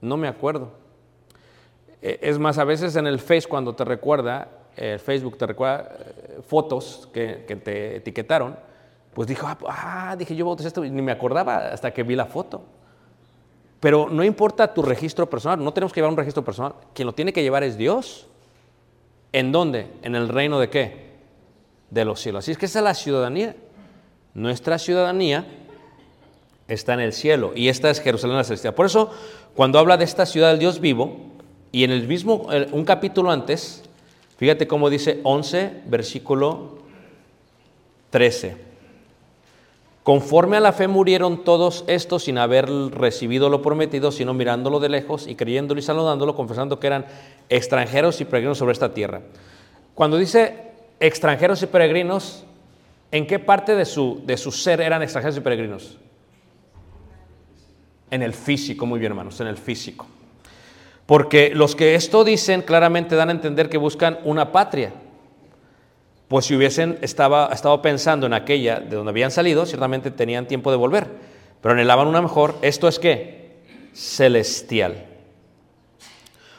[0.00, 0.70] No me acuerdo.
[2.02, 5.46] Eh, Es más, a veces en el Face cuando te recuerda, eh, el Facebook te
[5.46, 8.56] recuerda eh, fotos que, te etiquetaron,
[9.14, 12.14] pues dijo, ah, ah, dije yo bauticé esto y ni me acordaba hasta que vi
[12.14, 12.62] la foto.
[13.80, 16.74] Pero no importa tu registro personal, no tenemos que llevar un registro personal.
[16.94, 18.26] Quien lo tiene que llevar es Dios.
[19.32, 19.90] ¿En dónde?
[20.02, 21.08] En el reino de qué?
[21.90, 22.44] De los cielos.
[22.44, 23.54] Así es que esa es la ciudadanía.
[24.38, 25.46] Nuestra ciudadanía
[26.68, 28.72] está en el cielo y esta es Jerusalén la celestial.
[28.72, 29.10] Por eso,
[29.56, 31.16] cuando habla de esta ciudad del Dios vivo,
[31.72, 33.82] y en el mismo, un capítulo antes,
[34.36, 36.78] fíjate cómo dice 11, versículo
[38.10, 38.56] 13.
[40.04, 44.88] Conforme a la fe murieron todos estos sin haber recibido lo prometido, sino mirándolo de
[44.88, 47.06] lejos y creyéndolo y saludándolo, confesando que eran
[47.48, 49.20] extranjeros y peregrinos sobre esta tierra.
[49.96, 50.54] Cuando dice
[51.00, 52.44] extranjeros y peregrinos,
[53.10, 55.98] ¿en qué parte de su, de su ser eran extranjeros y peregrinos?
[58.10, 60.06] En el físico, muy bien hermanos, en el físico.
[61.06, 64.92] Porque los que esto dicen claramente dan a entender que buscan una patria.
[66.28, 70.70] Pues si hubiesen estaba, estado pensando en aquella de donde habían salido, ciertamente tenían tiempo
[70.70, 71.06] de volver.
[71.62, 72.56] Pero anhelaban una mejor.
[72.60, 73.56] ¿Esto es qué?
[73.94, 75.06] Celestial.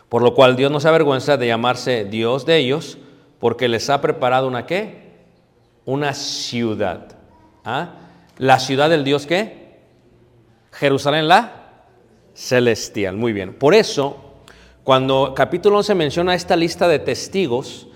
[0.10, 2.98] Por lo cual Dios no se avergüenza de llamarse Dios de ellos,
[3.40, 5.09] porque les ha preparado una qué?
[5.90, 7.18] Una ciudad.
[7.66, 7.94] ¿Ah?
[8.38, 9.80] La ciudad del Dios qué?
[10.72, 11.82] Jerusalén la
[12.36, 13.16] celestial.
[13.16, 13.56] Muy bien.
[13.56, 14.18] Por eso,
[14.84, 17.88] cuando capítulo 11 menciona esta lista de testigos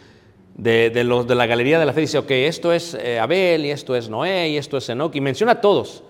[0.56, 3.70] de, los de la galería de la fe, dice, ok, esto es eh, Abel, y
[3.70, 6.04] esto es Noé, y esto es Enoch, y menciona a todos.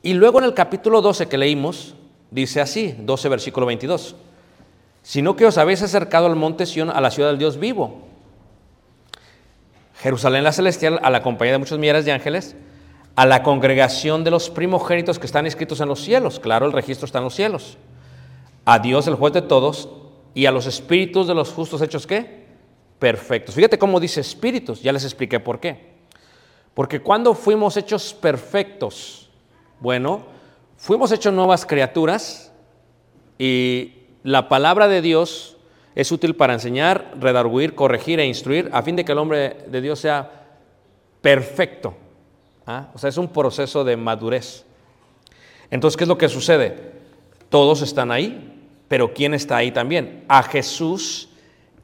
[0.00, 1.96] Y luego en el capítulo 12 que leímos,
[2.30, 4.14] dice así, 12 versículo 22,
[5.02, 8.13] sino que os habéis acercado al monte Sión, a la ciudad del Dios vivo.
[9.94, 12.56] Jerusalén la celestial, a la compañía de muchos millares de ángeles,
[13.16, 16.40] a la congregación de los primogénitos que están escritos en los cielos.
[16.40, 17.78] Claro, el registro está en los cielos.
[18.64, 19.88] A Dios, el juez de todos,
[20.34, 22.44] y a los espíritus de los justos hechos qué?
[22.98, 23.54] Perfectos.
[23.54, 25.94] Fíjate cómo dice espíritus, ya les expliqué por qué.
[26.74, 29.30] Porque cuando fuimos hechos perfectos,
[29.78, 30.24] bueno,
[30.76, 32.52] fuimos hechos nuevas criaturas
[33.38, 33.92] y
[34.24, 35.53] la palabra de Dios
[35.94, 39.80] es útil para enseñar, redarguir, corregir e instruir a fin de que el hombre de
[39.80, 40.28] Dios sea
[41.20, 41.94] perfecto.
[42.66, 42.88] ¿Ah?
[42.94, 44.64] O sea, es un proceso de madurez.
[45.70, 46.92] Entonces, ¿qué es lo que sucede?
[47.48, 50.24] Todos están ahí, pero ¿quién está ahí también?
[50.28, 51.28] A Jesús,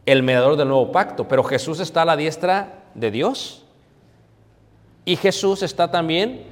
[0.07, 3.65] el mediador del nuevo pacto, pero Jesús está a la diestra de Dios.
[5.05, 6.45] Y Jesús está también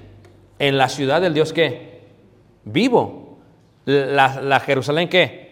[0.59, 2.03] en la ciudad del Dios que
[2.65, 3.39] vivo.
[3.85, 5.48] La, la Jerusalén que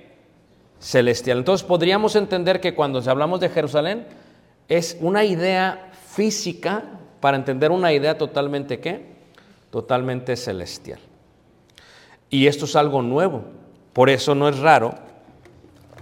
[0.81, 1.39] celestial.
[1.39, 4.07] Entonces podríamos entender que cuando hablamos de Jerusalén
[4.69, 6.85] es una idea física
[7.21, 9.17] para entender una idea totalmente qué?
[9.71, 10.99] Totalmente celestial.
[12.31, 13.45] Y esto es algo nuevo.
[13.93, 14.95] Por eso no es raro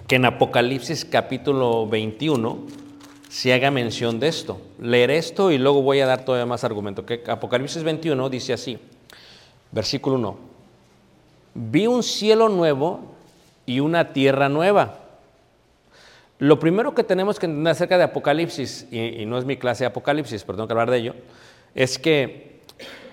[0.07, 2.67] que en Apocalipsis capítulo 21
[3.29, 4.61] se haga mención de esto.
[4.81, 7.05] Leer esto y luego voy a dar todavía más argumento.
[7.05, 8.79] Que Apocalipsis 21 dice así,
[9.73, 10.39] versículo 1.
[11.55, 13.14] Vi un cielo nuevo
[13.67, 14.99] y una tierra nueva.
[16.39, 19.89] Lo primero que tenemos que entender acerca de Apocalipsis, y, no es mi clase de
[19.89, 21.15] Apocalipsis, pero tengo que hablar de ello,
[21.75, 22.61] es que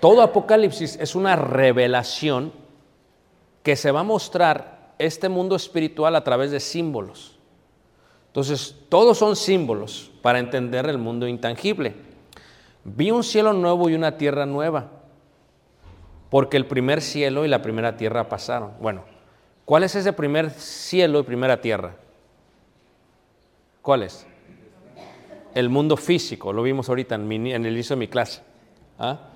[0.00, 2.52] todo Apocalipsis es una revelación
[3.62, 7.38] que se va a mostrar este mundo espiritual a través de símbolos.
[8.26, 11.94] Entonces, todos son símbolos para entender el mundo intangible.
[12.84, 14.90] Vi un cielo nuevo y una tierra nueva,
[16.30, 18.72] porque el primer cielo y la primera tierra pasaron.
[18.80, 19.04] Bueno,
[19.72, 21.94] ¿cuál es ese primer cielo y primera tierra?
[23.80, 24.26] ¿Cuál es?
[25.54, 28.42] El mundo físico, lo vimos ahorita en, el inicio de mi clase.
[28.98, 29.30] ¿ah?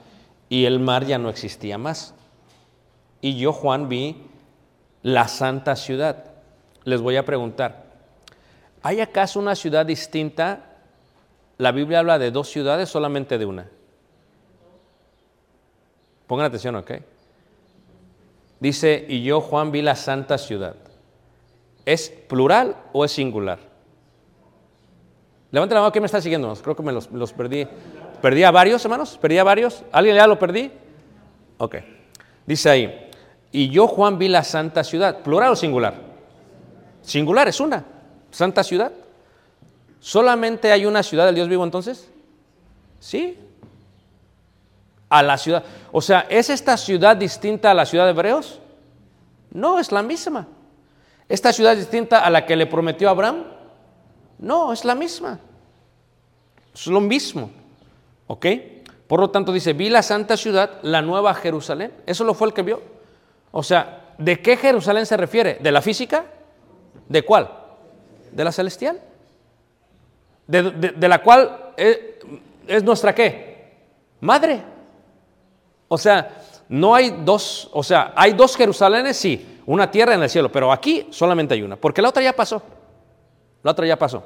[0.51, 2.14] Y el mar ya no existía más.
[3.22, 4.24] Y yo, Juan, vi
[5.03, 6.32] la santa ciudad.
[6.84, 7.87] Les voy a preguntar,
[8.82, 10.76] ¿hay acaso una ciudad distinta?
[11.57, 13.70] La Biblia habla de dos ciudades, solamente de una.
[16.26, 16.93] Pongan atención, ¿ok?
[18.61, 20.77] Dice, y yo, Juan, vi la santa ciudad.
[21.85, 23.59] ¿Es plural o es singular?
[25.51, 26.53] Levanten la mano, ¿quién me está siguiendo?
[26.57, 27.67] Creo que me los, los perdí.
[28.21, 29.19] ¿Perdí a varios, hermanos?
[29.21, 29.85] ¿Perdí a varios?
[29.93, 30.71] ¿Alguien ya lo perdí?
[31.59, 31.77] Ok.
[32.47, 33.11] Dice ahí,
[33.53, 35.21] y yo, Juan, vi la santa ciudad.
[35.21, 35.95] ¿Plural o singular?
[37.03, 37.85] Singular, es una.
[38.31, 38.93] Santa ciudad.
[40.01, 42.11] ¿Solamente hay una ciudad del Dios vivo entonces?
[43.01, 43.39] Sí.
[45.09, 45.65] A la ciudad.
[45.93, 48.61] O sea, ¿es esta ciudad distinta a la ciudad de Hebreos?
[49.53, 50.47] No, es la misma.
[51.29, 53.45] ¿Esta ciudad es distinta a la que le prometió Abraham?
[54.39, 55.41] No, es la misma.
[56.75, 57.51] Es lo mismo.
[58.27, 58.47] ¿Ok?
[59.07, 61.93] Por lo tanto dice, vi la santa ciudad, la nueva Jerusalén.
[62.07, 62.83] Eso lo fue el que vio.
[63.53, 65.59] O sea, ¿de qué Jerusalén se refiere?
[65.61, 66.27] ¿De la física?
[67.09, 67.49] ¿De cuál?
[68.33, 69.01] ¿De la celestial?
[70.47, 71.99] ¿De, la cual es,
[72.67, 73.75] es nuestra qué?
[74.21, 74.76] Madre.
[75.89, 80.30] O sea, no hay dos, o sea, hay dos Jerusalenes, sí, una tierra en el
[80.30, 82.62] cielo, pero aquí solamente hay una, porque la otra ya pasó.
[83.62, 84.24] La otra ya pasó.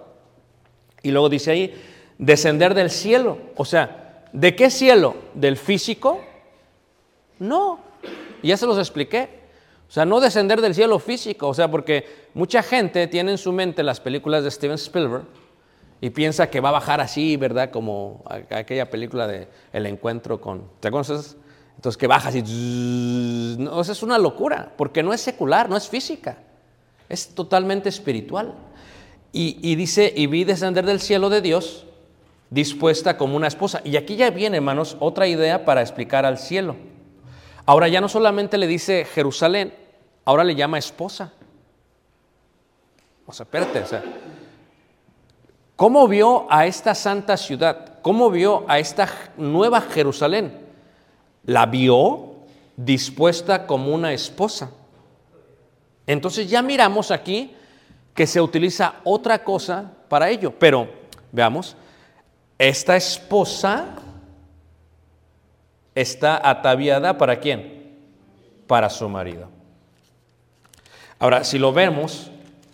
[1.02, 1.74] Y luego dice ahí,
[2.18, 3.38] descender del cielo.
[3.56, 5.14] O sea, ¿de qué cielo?
[5.34, 6.20] ¿Del físico?
[7.38, 7.80] No.
[8.42, 9.40] Ya se los expliqué.
[9.88, 11.48] O sea, no descender del cielo físico.
[11.48, 15.24] O sea, porque mucha gente tiene en su mente las películas de Steven Spielberg
[16.02, 17.70] y piensa que va a bajar así, ¿verdad?
[17.70, 20.70] Como aquella película de El encuentro con...
[20.80, 21.36] ¿Te acuerdas?
[21.80, 22.42] Entonces que baja así.
[22.42, 23.58] zzzz.
[23.58, 26.36] No, es una locura, porque no es secular, no es física.
[27.08, 28.52] Es totalmente espiritual.
[29.32, 31.86] Y, y dice, y vi descender del cielo de Dios,
[32.50, 33.80] dispuesta como una esposa.
[33.82, 36.76] Y aquí ya viene, hermanos, otra idea para explicar al cielo.
[37.64, 39.72] Ahora ya no solamente le dice Jerusalén,
[40.26, 41.32] ahora le llama esposa.
[43.24, 44.04] O sea, espérate, o sea,
[45.76, 48.00] ¿cómo vio a esta santa ciudad?
[48.02, 49.08] ¿Cómo vio a esta
[49.38, 50.68] nueva Jerusalén?
[51.44, 52.36] La vio
[52.76, 54.70] dispuesta como una esposa.
[56.06, 57.54] Entonces ya miramos aquí
[58.14, 60.52] que se utiliza otra cosa para ello.
[60.58, 60.88] Pero
[61.32, 61.76] veamos,
[62.58, 63.96] esta esposa
[65.94, 67.96] está ataviada para quién?
[68.66, 69.48] Para su marido.
[71.18, 72.30] Ahora, si lo vemos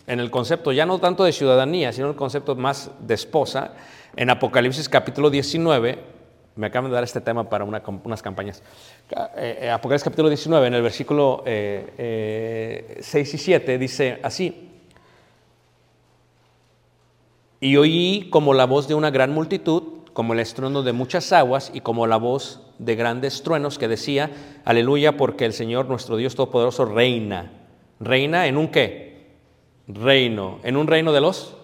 [0.07, 3.73] en el concepto ya no tanto de ciudadanía, sino el concepto más de esposa,
[4.15, 6.16] en Apocalipsis capítulo 19,
[6.57, 8.63] me acaban de dar este tema para una- unas campañas.
[9.37, 14.71] Eh, eh, Apocalipsis capítulo 19, en el versículo eh, eh, 6 y 7, dice así,
[17.61, 19.83] y oí como la voz de una gran multitud,
[20.13, 24.31] como el estruendo de muchas aguas y como la voz de grandes truenos que decía,
[24.65, 27.53] aleluya, porque el Señor nuestro Dios Todopoderoso reina.
[28.01, 29.27] ¿Reina en un qué?
[29.89, 30.59] Reino.
[30.63, 31.57] En un reino de los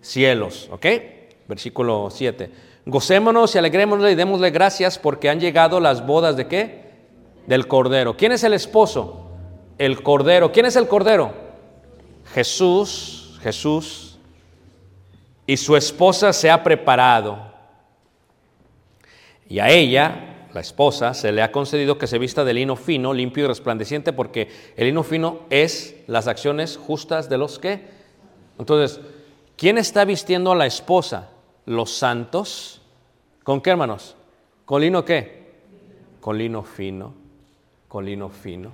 [0.00, 0.68] cielos.
[0.72, 0.86] ¿Ok?
[1.48, 2.50] Versículo 7.
[2.84, 6.92] Gocémonos y alegrémonos y démosle gracias porque han llegado las bodas de qué?
[7.46, 8.16] Del Cordero.
[8.16, 9.30] ¿Quién es el esposo?
[9.78, 10.50] El Cordero.
[10.52, 11.32] ¿Quién es el Cordero?
[12.34, 14.18] Jesús, Jesús.
[15.46, 17.38] Y su esposa se ha preparado.
[19.48, 23.14] Y a ella la esposa, se le ha concedido que se vista de lino fino,
[23.14, 27.86] limpio y resplandeciente, porque el lino fino es las acciones justas de los que.
[28.58, 29.00] Entonces,
[29.56, 31.30] ¿quién está vistiendo a la esposa?
[31.66, 32.80] Los santos.
[33.42, 34.16] ¿Con qué, hermanos?
[34.64, 35.52] ¿Con lino qué?
[36.20, 37.14] Con lino fino,
[37.88, 38.70] con lino fino.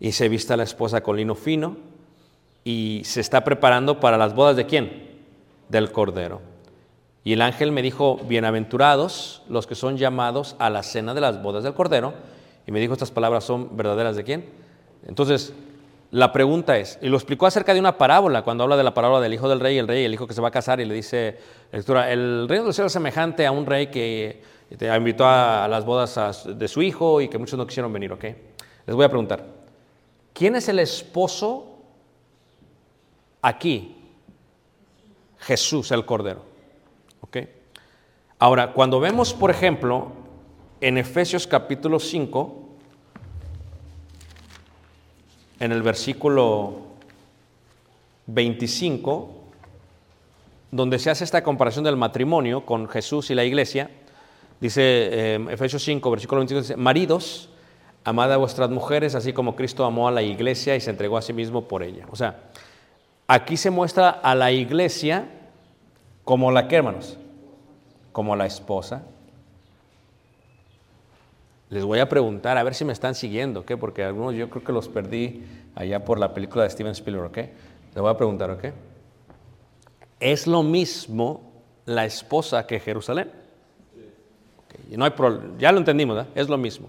[0.00, 1.76] Y se vista la esposa con lino fino
[2.64, 5.20] y se está preparando para las bodas de quién?
[5.68, 6.40] Del Cordero.
[7.24, 11.42] Y el ángel me dijo, bienaventurados los que son llamados a la cena de las
[11.42, 12.14] bodas del Cordero.
[12.66, 14.44] Y me dijo, estas palabras son verdaderas de quién.
[15.06, 15.52] Entonces,
[16.10, 19.20] la pregunta es, y lo explicó acerca de una parábola, cuando habla de la parábola
[19.20, 20.94] del hijo del rey, el rey, el hijo que se va a casar, y le
[20.94, 21.38] dice,
[21.72, 24.42] lectura, el reino del cielo es semejante a un rey que
[24.76, 28.24] te invitó a las bodas de su hijo y que muchos no quisieron venir, ¿ok?
[28.86, 29.44] Les voy a preguntar,
[30.32, 31.76] ¿quién es el esposo
[33.42, 33.96] aquí?
[35.38, 36.42] Jesús el Cordero.
[37.20, 37.38] ¿Ok?
[38.38, 40.12] Ahora, cuando vemos, por ejemplo,
[40.80, 42.65] en Efesios capítulo 5,
[45.60, 46.74] en el versículo
[48.26, 49.30] 25,
[50.70, 53.90] donde se hace esta comparación del matrimonio con Jesús y la iglesia,
[54.60, 57.48] dice eh, Efesios 5, versículo 25, dice, maridos,
[58.04, 61.22] amad a vuestras mujeres, así como Cristo amó a la iglesia y se entregó a
[61.22, 62.06] sí mismo por ella.
[62.10, 62.50] O sea,
[63.26, 65.28] aquí se muestra a la iglesia
[66.24, 67.16] como la que, hermanos,
[68.12, 69.04] como la esposa.
[71.68, 73.72] Les voy a preguntar, a ver si me están siguiendo, ¿ok?
[73.78, 75.42] Porque algunos yo creo que los perdí
[75.74, 77.36] allá por la película de Steven Spielberg, ¿ok?
[77.36, 78.66] Les voy a preguntar, ¿ok?
[80.20, 81.52] ¿Es lo mismo
[81.84, 83.30] la esposa que Jerusalén?
[84.90, 85.12] No hay
[85.58, 86.32] ya lo entendimos, ¿verdad?
[86.34, 86.88] Es lo mismo.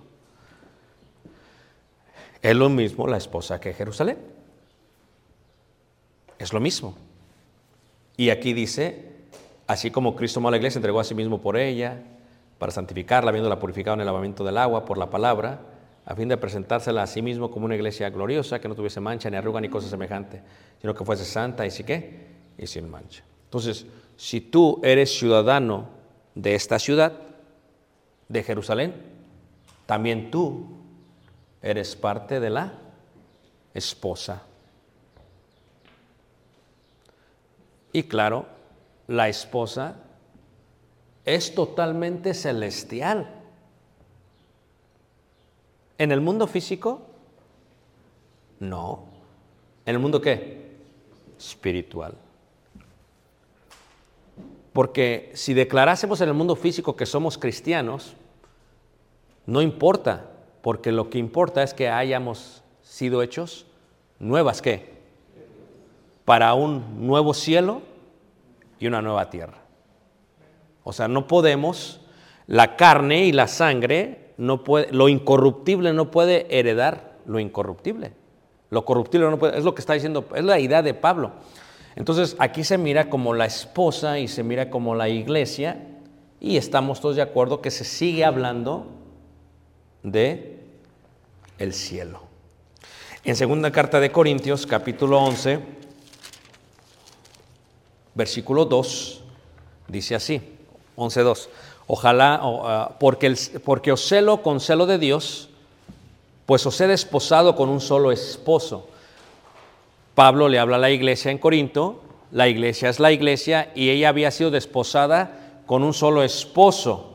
[2.41, 4.17] Es lo mismo la esposa que Jerusalén.
[6.38, 6.95] Es lo mismo.
[8.15, 9.11] Y aquí dice,
[9.65, 12.01] así como Cristo amó a la iglesia, entregó a sí mismo por ella,
[12.58, 15.60] para santificarla, habiéndola purificado en el lavamiento del agua por la palabra,
[16.05, 19.30] a fin de presentársela a sí mismo como una iglesia gloriosa, que no tuviese mancha,
[19.30, 20.41] ni arruga, ni cosa semejante,
[20.80, 22.28] sino que fuese santa y sí qué,
[22.58, 23.24] y sin mancha.
[23.45, 23.86] Entonces,
[24.16, 25.89] si tú eres ciudadano
[26.34, 27.14] de esta ciudad,
[28.30, 28.93] de Jerusalén,
[29.86, 30.68] también tú
[31.62, 32.74] eres parte de la
[33.74, 34.43] esposa.
[37.93, 38.45] Y claro,
[39.08, 39.95] la esposa
[41.28, 43.30] es totalmente celestial.
[45.97, 47.01] ¿En el mundo físico?
[48.59, 49.03] No.
[49.86, 50.71] ¿En el mundo qué?
[51.38, 52.15] Espiritual.
[54.71, 58.15] Porque si declarásemos en el mundo físico que somos cristianos,
[59.45, 60.30] no importa,
[60.61, 63.65] porque lo que importa es que hayamos sido hechos
[64.17, 64.97] nuevas, ¿qué?
[66.23, 67.82] Para un nuevo cielo
[68.80, 69.66] y una nueva tierra.
[70.88, 72.00] O sea, no podemos,
[72.48, 78.14] la carne y la sangre, no puede, lo incorruptible no puede heredar lo incorruptible.
[78.70, 81.34] Lo corruptible no puede, es lo que está diciendo, es la idea de Pablo.
[81.98, 85.78] Entonces, aquí se mira como la esposa y se mira como la iglesia
[86.40, 88.88] y estamos todos de acuerdo que se sigue hablando
[90.04, 90.58] de
[91.58, 92.22] el cielo.
[93.26, 95.60] En segunda carta de Corintios, capítulo 11,
[98.16, 99.24] versículo 2,
[99.90, 100.57] dice así,
[100.98, 101.48] 11.2,
[101.88, 103.34] ojalá, ah, porque,
[103.64, 105.50] porque os celo con celo de Dios,
[106.45, 108.88] pues os he desposado con un solo esposo.
[110.16, 114.10] Pablo le habla a la iglesia en Corinto, la iglesia es la iglesia y ella
[114.10, 117.14] había sido desposada con un solo esposo.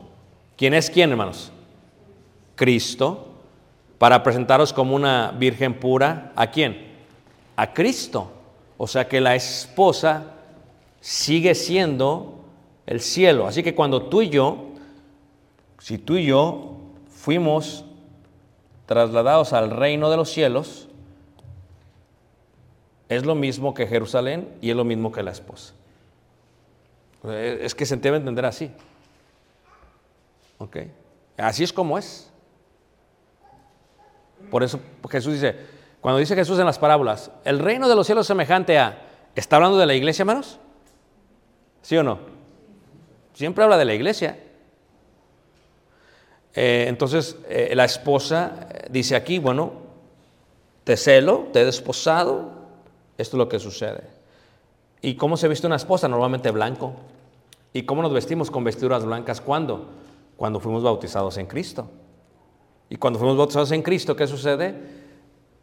[0.55, 1.51] ¿Quién es quién, hermanos?
[2.55, 3.27] Cristo,
[3.97, 6.31] para presentaros como una virgen pura.
[6.35, 6.93] ¿A quién?
[7.55, 8.31] A Cristo.
[8.77, 10.23] O sea que la esposa
[11.01, 12.42] sigue siendo
[12.85, 13.47] el cielo.
[13.47, 14.69] Así que cuando tú y yo,
[15.79, 16.77] si tú y yo
[17.09, 17.85] fuimos
[18.85, 20.89] trasladados al reino de los cielos,
[23.09, 25.73] es lo mismo que Jerusalén y es lo mismo que la esposa.
[27.31, 28.71] Es que se debe entender así.
[30.57, 30.77] ¿Ok?
[31.37, 32.29] Así es como es.
[34.51, 34.79] Por eso
[35.09, 35.55] Jesús dice,
[36.01, 39.01] cuando dice Jesús en las parábolas, el reino de los cielos es semejante a,
[39.35, 40.59] ¿está hablando de la iglesia, hermanos?
[41.81, 42.32] ¿Sí o no?
[43.33, 44.37] Siempre habla de la iglesia.
[46.53, 49.73] Eh, entonces, eh, la esposa eh, dice aquí, bueno,
[50.83, 52.51] te celo, te he desposado,
[53.17, 54.03] esto es lo que sucede.
[55.01, 56.07] ¿Y cómo se viste una esposa?
[56.07, 56.93] Normalmente blanco.
[57.73, 59.41] ¿Y cómo nos vestimos con vestiduras blancas?
[59.41, 59.89] ¿Cuándo?
[60.37, 61.89] Cuando fuimos bautizados en Cristo.
[62.89, 64.75] Y cuando fuimos bautizados en Cristo, ¿qué sucede?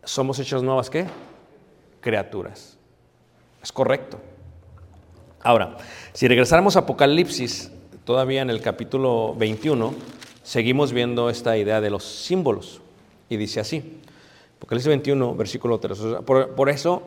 [0.02, 1.06] Somos hechos nuevas, ¿qué?
[2.00, 2.76] Criaturas.
[3.62, 4.18] Es correcto.
[5.42, 5.76] Ahora,
[6.12, 7.70] si regresáramos a Apocalipsis,
[8.04, 9.94] todavía en el capítulo 21,
[10.42, 12.80] seguimos viendo esta idea de los símbolos.
[13.28, 14.00] Y dice así,
[14.58, 16.00] Apocalipsis 21, versículo 3.
[16.00, 17.02] O sea, por, eso,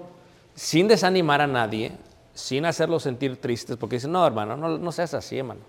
[0.56, 1.92] sin desanimar a nadie,
[2.34, 5.62] sin hacerlos sentir tristes, porque dicen, no, hermano, no, no seas así, hermano.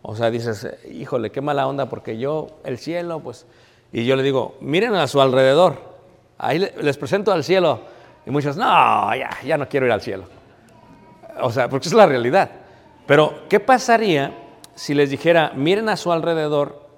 [0.00, 3.46] O sea, dices, híjole, qué mala onda, porque yo, el cielo, pues...
[3.92, 5.76] Y yo le digo, miren a su alrededor.
[6.38, 7.80] Ahí le- les presento al cielo.
[8.24, 8.64] Y muchos, no,
[9.14, 10.24] ya, ya no quiero ir al cielo.
[11.40, 12.50] O sea, porque es la realidad.
[13.06, 14.32] Pero, ¿qué pasaría
[14.74, 16.88] si les dijera, miren a su alrededor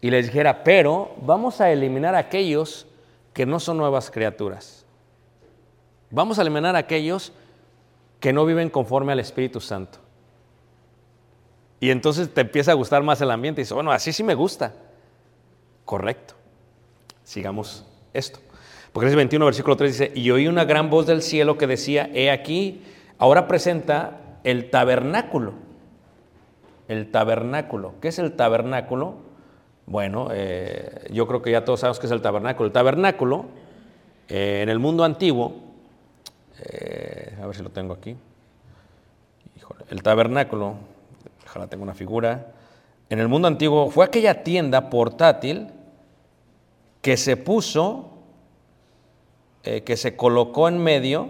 [0.00, 2.86] y les dijera, pero vamos a eliminar a aquellos
[3.32, 4.84] que no son nuevas criaturas?
[6.10, 7.32] Vamos a eliminar a aquellos
[8.20, 9.98] que no viven conforme al Espíritu Santo.
[11.80, 14.34] Y entonces te empieza a gustar más el ambiente y dices, bueno, así sí me
[14.34, 14.74] gusta.
[15.84, 16.34] Correcto.
[17.22, 17.84] Sigamos
[18.14, 18.38] esto.
[18.92, 22.30] Porque 21, versículo 3 dice, y oí una gran voz del cielo que decía, he
[22.30, 22.82] aquí,
[23.18, 25.54] ahora presenta el tabernáculo.
[26.88, 27.94] El tabernáculo.
[28.00, 29.14] ¿Qué es el tabernáculo?
[29.86, 32.66] Bueno, eh, yo creo que ya todos sabemos qué es el tabernáculo.
[32.66, 33.46] El tabernáculo,
[34.28, 35.54] eh, en el mundo antiguo,
[36.60, 38.16] eh, a ver si lo tengo aquí.
[39.56, 40.74] Híjole, el tabernáculo,
[41.44, 42.52] ojalá tenga una figura.
[43.10, 45.68] En el mundo antiguo fue aquella tienda portátil
[47.02, 48.10] que se puso,
[49.62, 51.28] que se colocó en medio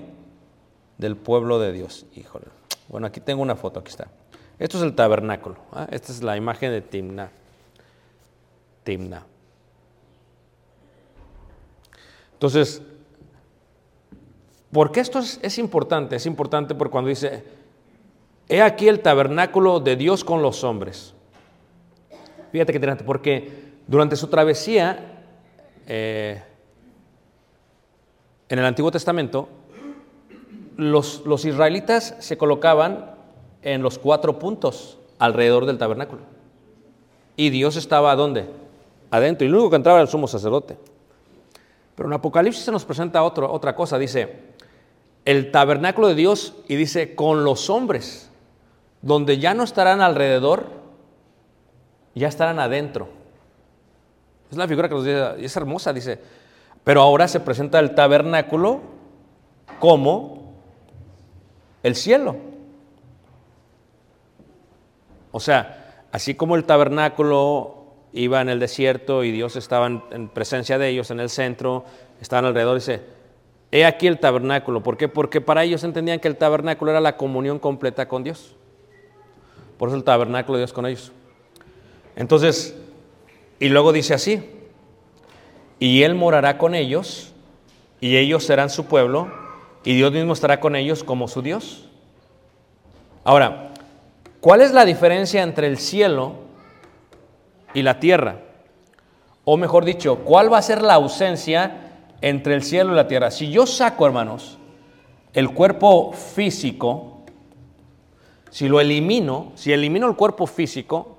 [0.98, 2.06] del pueblo de Dios.
[2.14, 2.46] Híjole.
[2.88, 4.08] Bueno, aquí tengo una foto, aquí está.
[4.58, 5.56] Esto es el tabernáculo.
[5.72, 5.86] ¿ah?
[5.90, 7.30] Esta es la imagen de Timna.
[8.84, 9.26] Timna.
[12.34, 12.82] Entonces,
[14.70, 16.16] ¿por qué esto es, importante?
[16.16, 17.44] Es importante porque cuando dice,
[18.48, 21.14] he aquí el tabernáculo de Dios con los hombres.
[22.52, 25.24] Fíjate que interesante, porque durante su travesía
[25.86, 26.42] eh,
[28.48, 29.48] en el Antiguo Testamento,
[30.76, 33.14] los, israelitas se colocaban
[33.62, 36.22] en los cuatro puntos alrededor del tabernáculo.
[37.36, 38.48] Y Dios estaba ¿dónde?
[39.10, 39.44] Adentro.
[39.44, 40.76] Y el único que entraba era el sumo sacerdote.
[41.94, 43.98] Pero en Apocalipsis se nos presenta otra cosa.
[43.98, 44.54] Dice,
[45.24, 48.30] el tabernáculo de Dios y dice, con los hombres,
[49.02, 50.66] donde ya no estarán alrededor,
[52.14, 53.08] ya estarán adentro.
[54.50, 56.20] Es la figura que nos dice, es hermosa, dice,
[56.84, 58.80] pero ahora se presenta el tabernáculo
[59.80, 60.45] como
[61.86, 62.36] el cielo.
[65.30, 70.28] O sea, así como el tabernáculo iba en el desierto y Dios estaba en, en
[70.28, 71.84] presencia de ellos en el centro,
[72.20, 73.02] estaban alrededor, dice,
[73.70, 74.82] he aquí el tabernáculo.
[74.82, 75.08] ¿Por qué?
[75.08, 78.56] Porque para ellos entendían que el tabernáculo era la comunión completa con Dios.
[79.78, 81.12] Por eso el tabernáculo de Dios con ellos.
[82.16, 82.76] Entonces,
[83.60, 84.50] y luego dice así,
[85.78, 87.32] y Él morará con ellos,
[88.00, 89.45] y ellos serán su pueblo,
[89.86, 91.88] y Dios mismo estará con ellos como su Dios.
[93.22, 93.70] Ahora,
[94.40, 96.34] ¿cuál es la diferencia entre el cielo
[97.72, 98.40] y la tierra?
[99.44, 103.30] O mejor dicho, ¿cuál va a ser la ausencia entre el cielo y la tierra?
[103.30, 104.58] Si yo saco, hermanos,
[105.32, 107.20] el cuerpo físico,
[108.50, 111.18] si lo elimino, si elimino el cuerpo físico,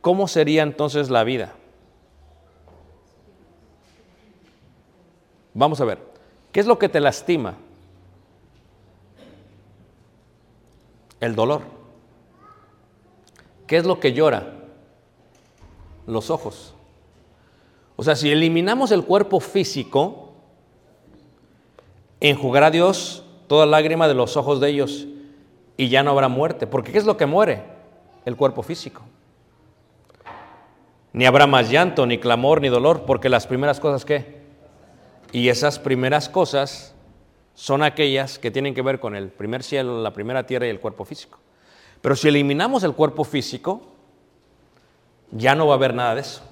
[0.00, 1.57] ¿cómo sería entonces la vida?
[5.54, 5.98] Vamos a ver,
[6.52, 7.54] ¿qué es lo que te lastima?
[11.20, 11.62] El dolor.
[13.66, 14.54] ¿Qué es lo que llora?
[16.06, 16.74] Los ojos.
[17.96, 20.32] O sea, si eliminamos el cuerpo físico,
[22.20, 25.06] enjugará Dios toda lágrima de los ojos de ellos
[25.76, 26.66] y ya no habrá muerte.
[26.66, 27.64] Porque ¿qué es lo que muere?
[28.24, 29.02] El cuerpo físico.
[31.12, 34.37] Ni habrá más llanto, ni clamor, ni dolor, porque las primeras cosas ¿qué?
[35.32, 36.94] Y esas primeras cosas
[37.54, 40.80] son aquellas que tienen que ver con el primer cielo, la primera tierra y el
[40.80, 41.38] cuerpo físico.
[42.00, 43.82] Pero si eliminamos el cuerpo físico,
[45.32, 46.42] ya no va a haber nada de eso.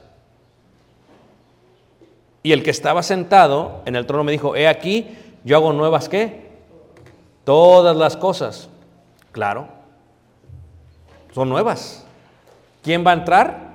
[2.42, 6.08] Y el que estaba sentado en el trono me dijo, he aquí, yo hago nuevas
[6.08, 6.50] qué?
[7.44, 8.68] Todas las cosas.
[9.32, 9.68] Claro,
[11.32, 12.04] son nuevas.
[12.82, 13.66] ¿Quién va a entrar?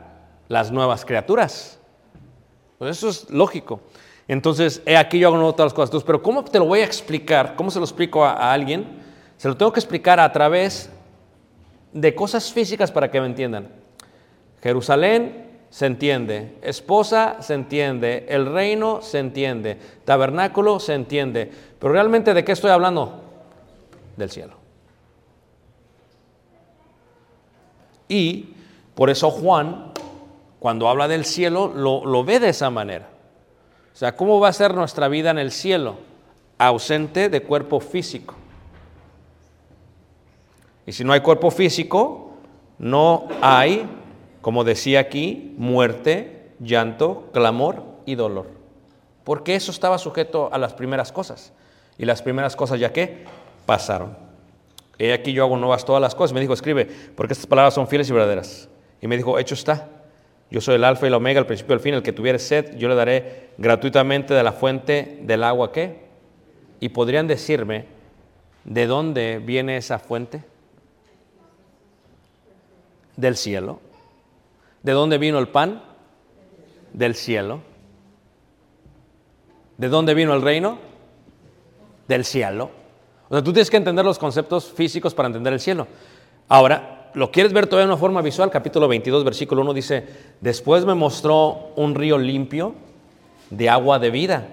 [0.48, 1.80] Las nuevas criaturas.
[2.78, 3.82] Pues eso es lógico.
[4.32, 6.06] Entonces, aquí yo hago todas las cosas.
[6.06, 7.54] Pero ¿cómo te lo voy a explicar?
[7.58, 8.88] ¿Cómo se lo explico a, alguien?
[9.36, 10.90] Se lo tengo que explicar a través
[11.92, 13.68] de cosas físicas para que me entiendan.
[14.64, 21.52] Jerusalén se entiende, esposa se entiende, el reino se entiende, tabernáculo se entiende.
[21.78, 23.22] Pero realmente de qué estoy hablando?
[24.16, 24.54] Del cielo.
[28.08, 28.54] Y
[28.96, 29.92] por eso Juan,
[30.58, 33.11] cuando habla del cielo, lo, lo ve de esa manera.
[34.02, 35.98] Sea, ¿cómo va a ser nuestra vida en el cielo?
[36.58, 38.34] Ausente de cuerpo físico.
[40.88, 42.32] Y si no hay cuerpo físico,
[42.80, 43.88] no hay,
[44.42, 48.48] como decía aquí, muerte, llanto, clamor y dolor.
[49.24, 51.54] Porque eso estaba sujeto a las primeras cosas.
[52.00, 53.26] Y las primeras cosas ya que
[53.68, 54.18] pasaron.
[54.98, 56.34] He aquí yo hago nuevas todas las cosas.
[56.34, 58.68] Me dijo, escribe, porque estas palabras son fieles y verdaderas.
[59.00, 60.01] Y me dijo, hecho está.
[60.52, 61.94] Yo soy el alfa y el omega, el principio y el fin.
[61.94, 66.12] El que tuviere sed, yo le daré gratuitamente de la fuente del agua que.
[66.82, 67.86] Y podrían decirme,
[68.66, 70.44] ¿de dónde viene esa fuente?
[73.16, 73.80] Del cielo.
[74.84, 75.82] ¿De dónde vino el pan?
[76.92, 77.62] Del cielo.
[79.78, 80.80] ¿De dónde vino el reino?
[82.10, 82.72] Del cielo.
[83.30, 85.88] O sea, tú tienes que entender los conceptos físicos para entender el cielo.
[86.50, 88.50] Ahora, ¿lo quieres ver todavía de una forma visual?
[88.50, 90.06] Capítulo 22, versículo 1 dice,
[90.40, 92.76] después me mostró un río limpio
[93.50, 94.48] de agua de vida.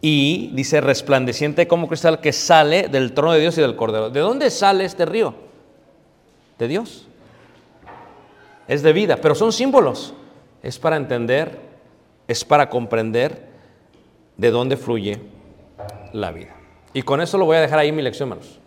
[0.00, 4.10] Y dice, resplandeciente como cristal que sale del trono de Dios y del Cordero.
[4.10, 5.34] ¿De dónde sale este río?
[6.58, 7.06] De Dios.
[8.66, 10.14] Es de vida, pero son símbolos.
[10.62, 11.58] Es para entender,
[12.28, 13.48] es para comprender
[14.36, 15.20] de dónde fluye
[16.12, 16.54] la vida.
[16.92, 18.59] Y con eso lo voy a dejar ahí mi lección, hermanos.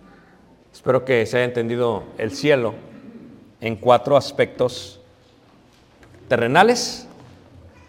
[0.84, 2.74] Espero que se haya entendido el cielo
[3.62, 5.00] en cuatro aspectos
[6.28, 7.08] terrenales,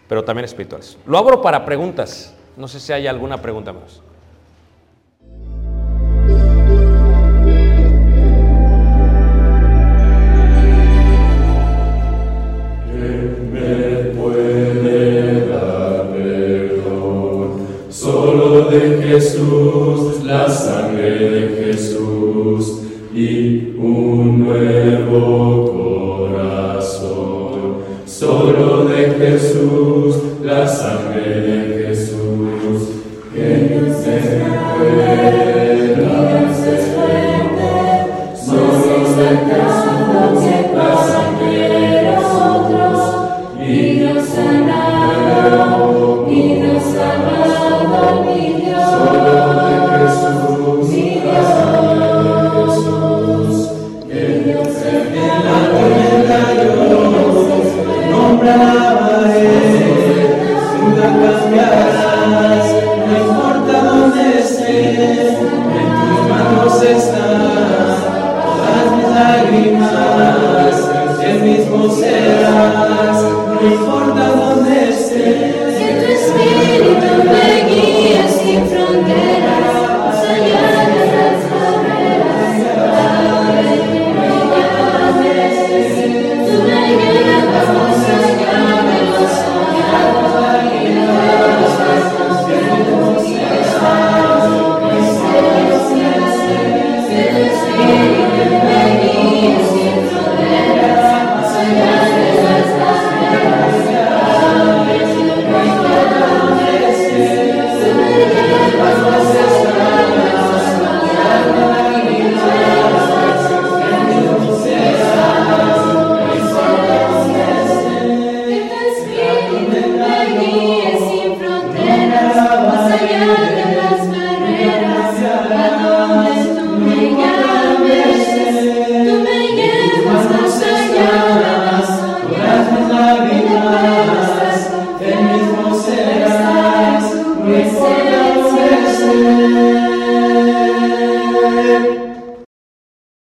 [0.07, 0.97] pero también espirituales.
[1.05, 2.33] Lo abro para preguntas.
[2.55, 3.99] No sé si hay alguna pregunta más.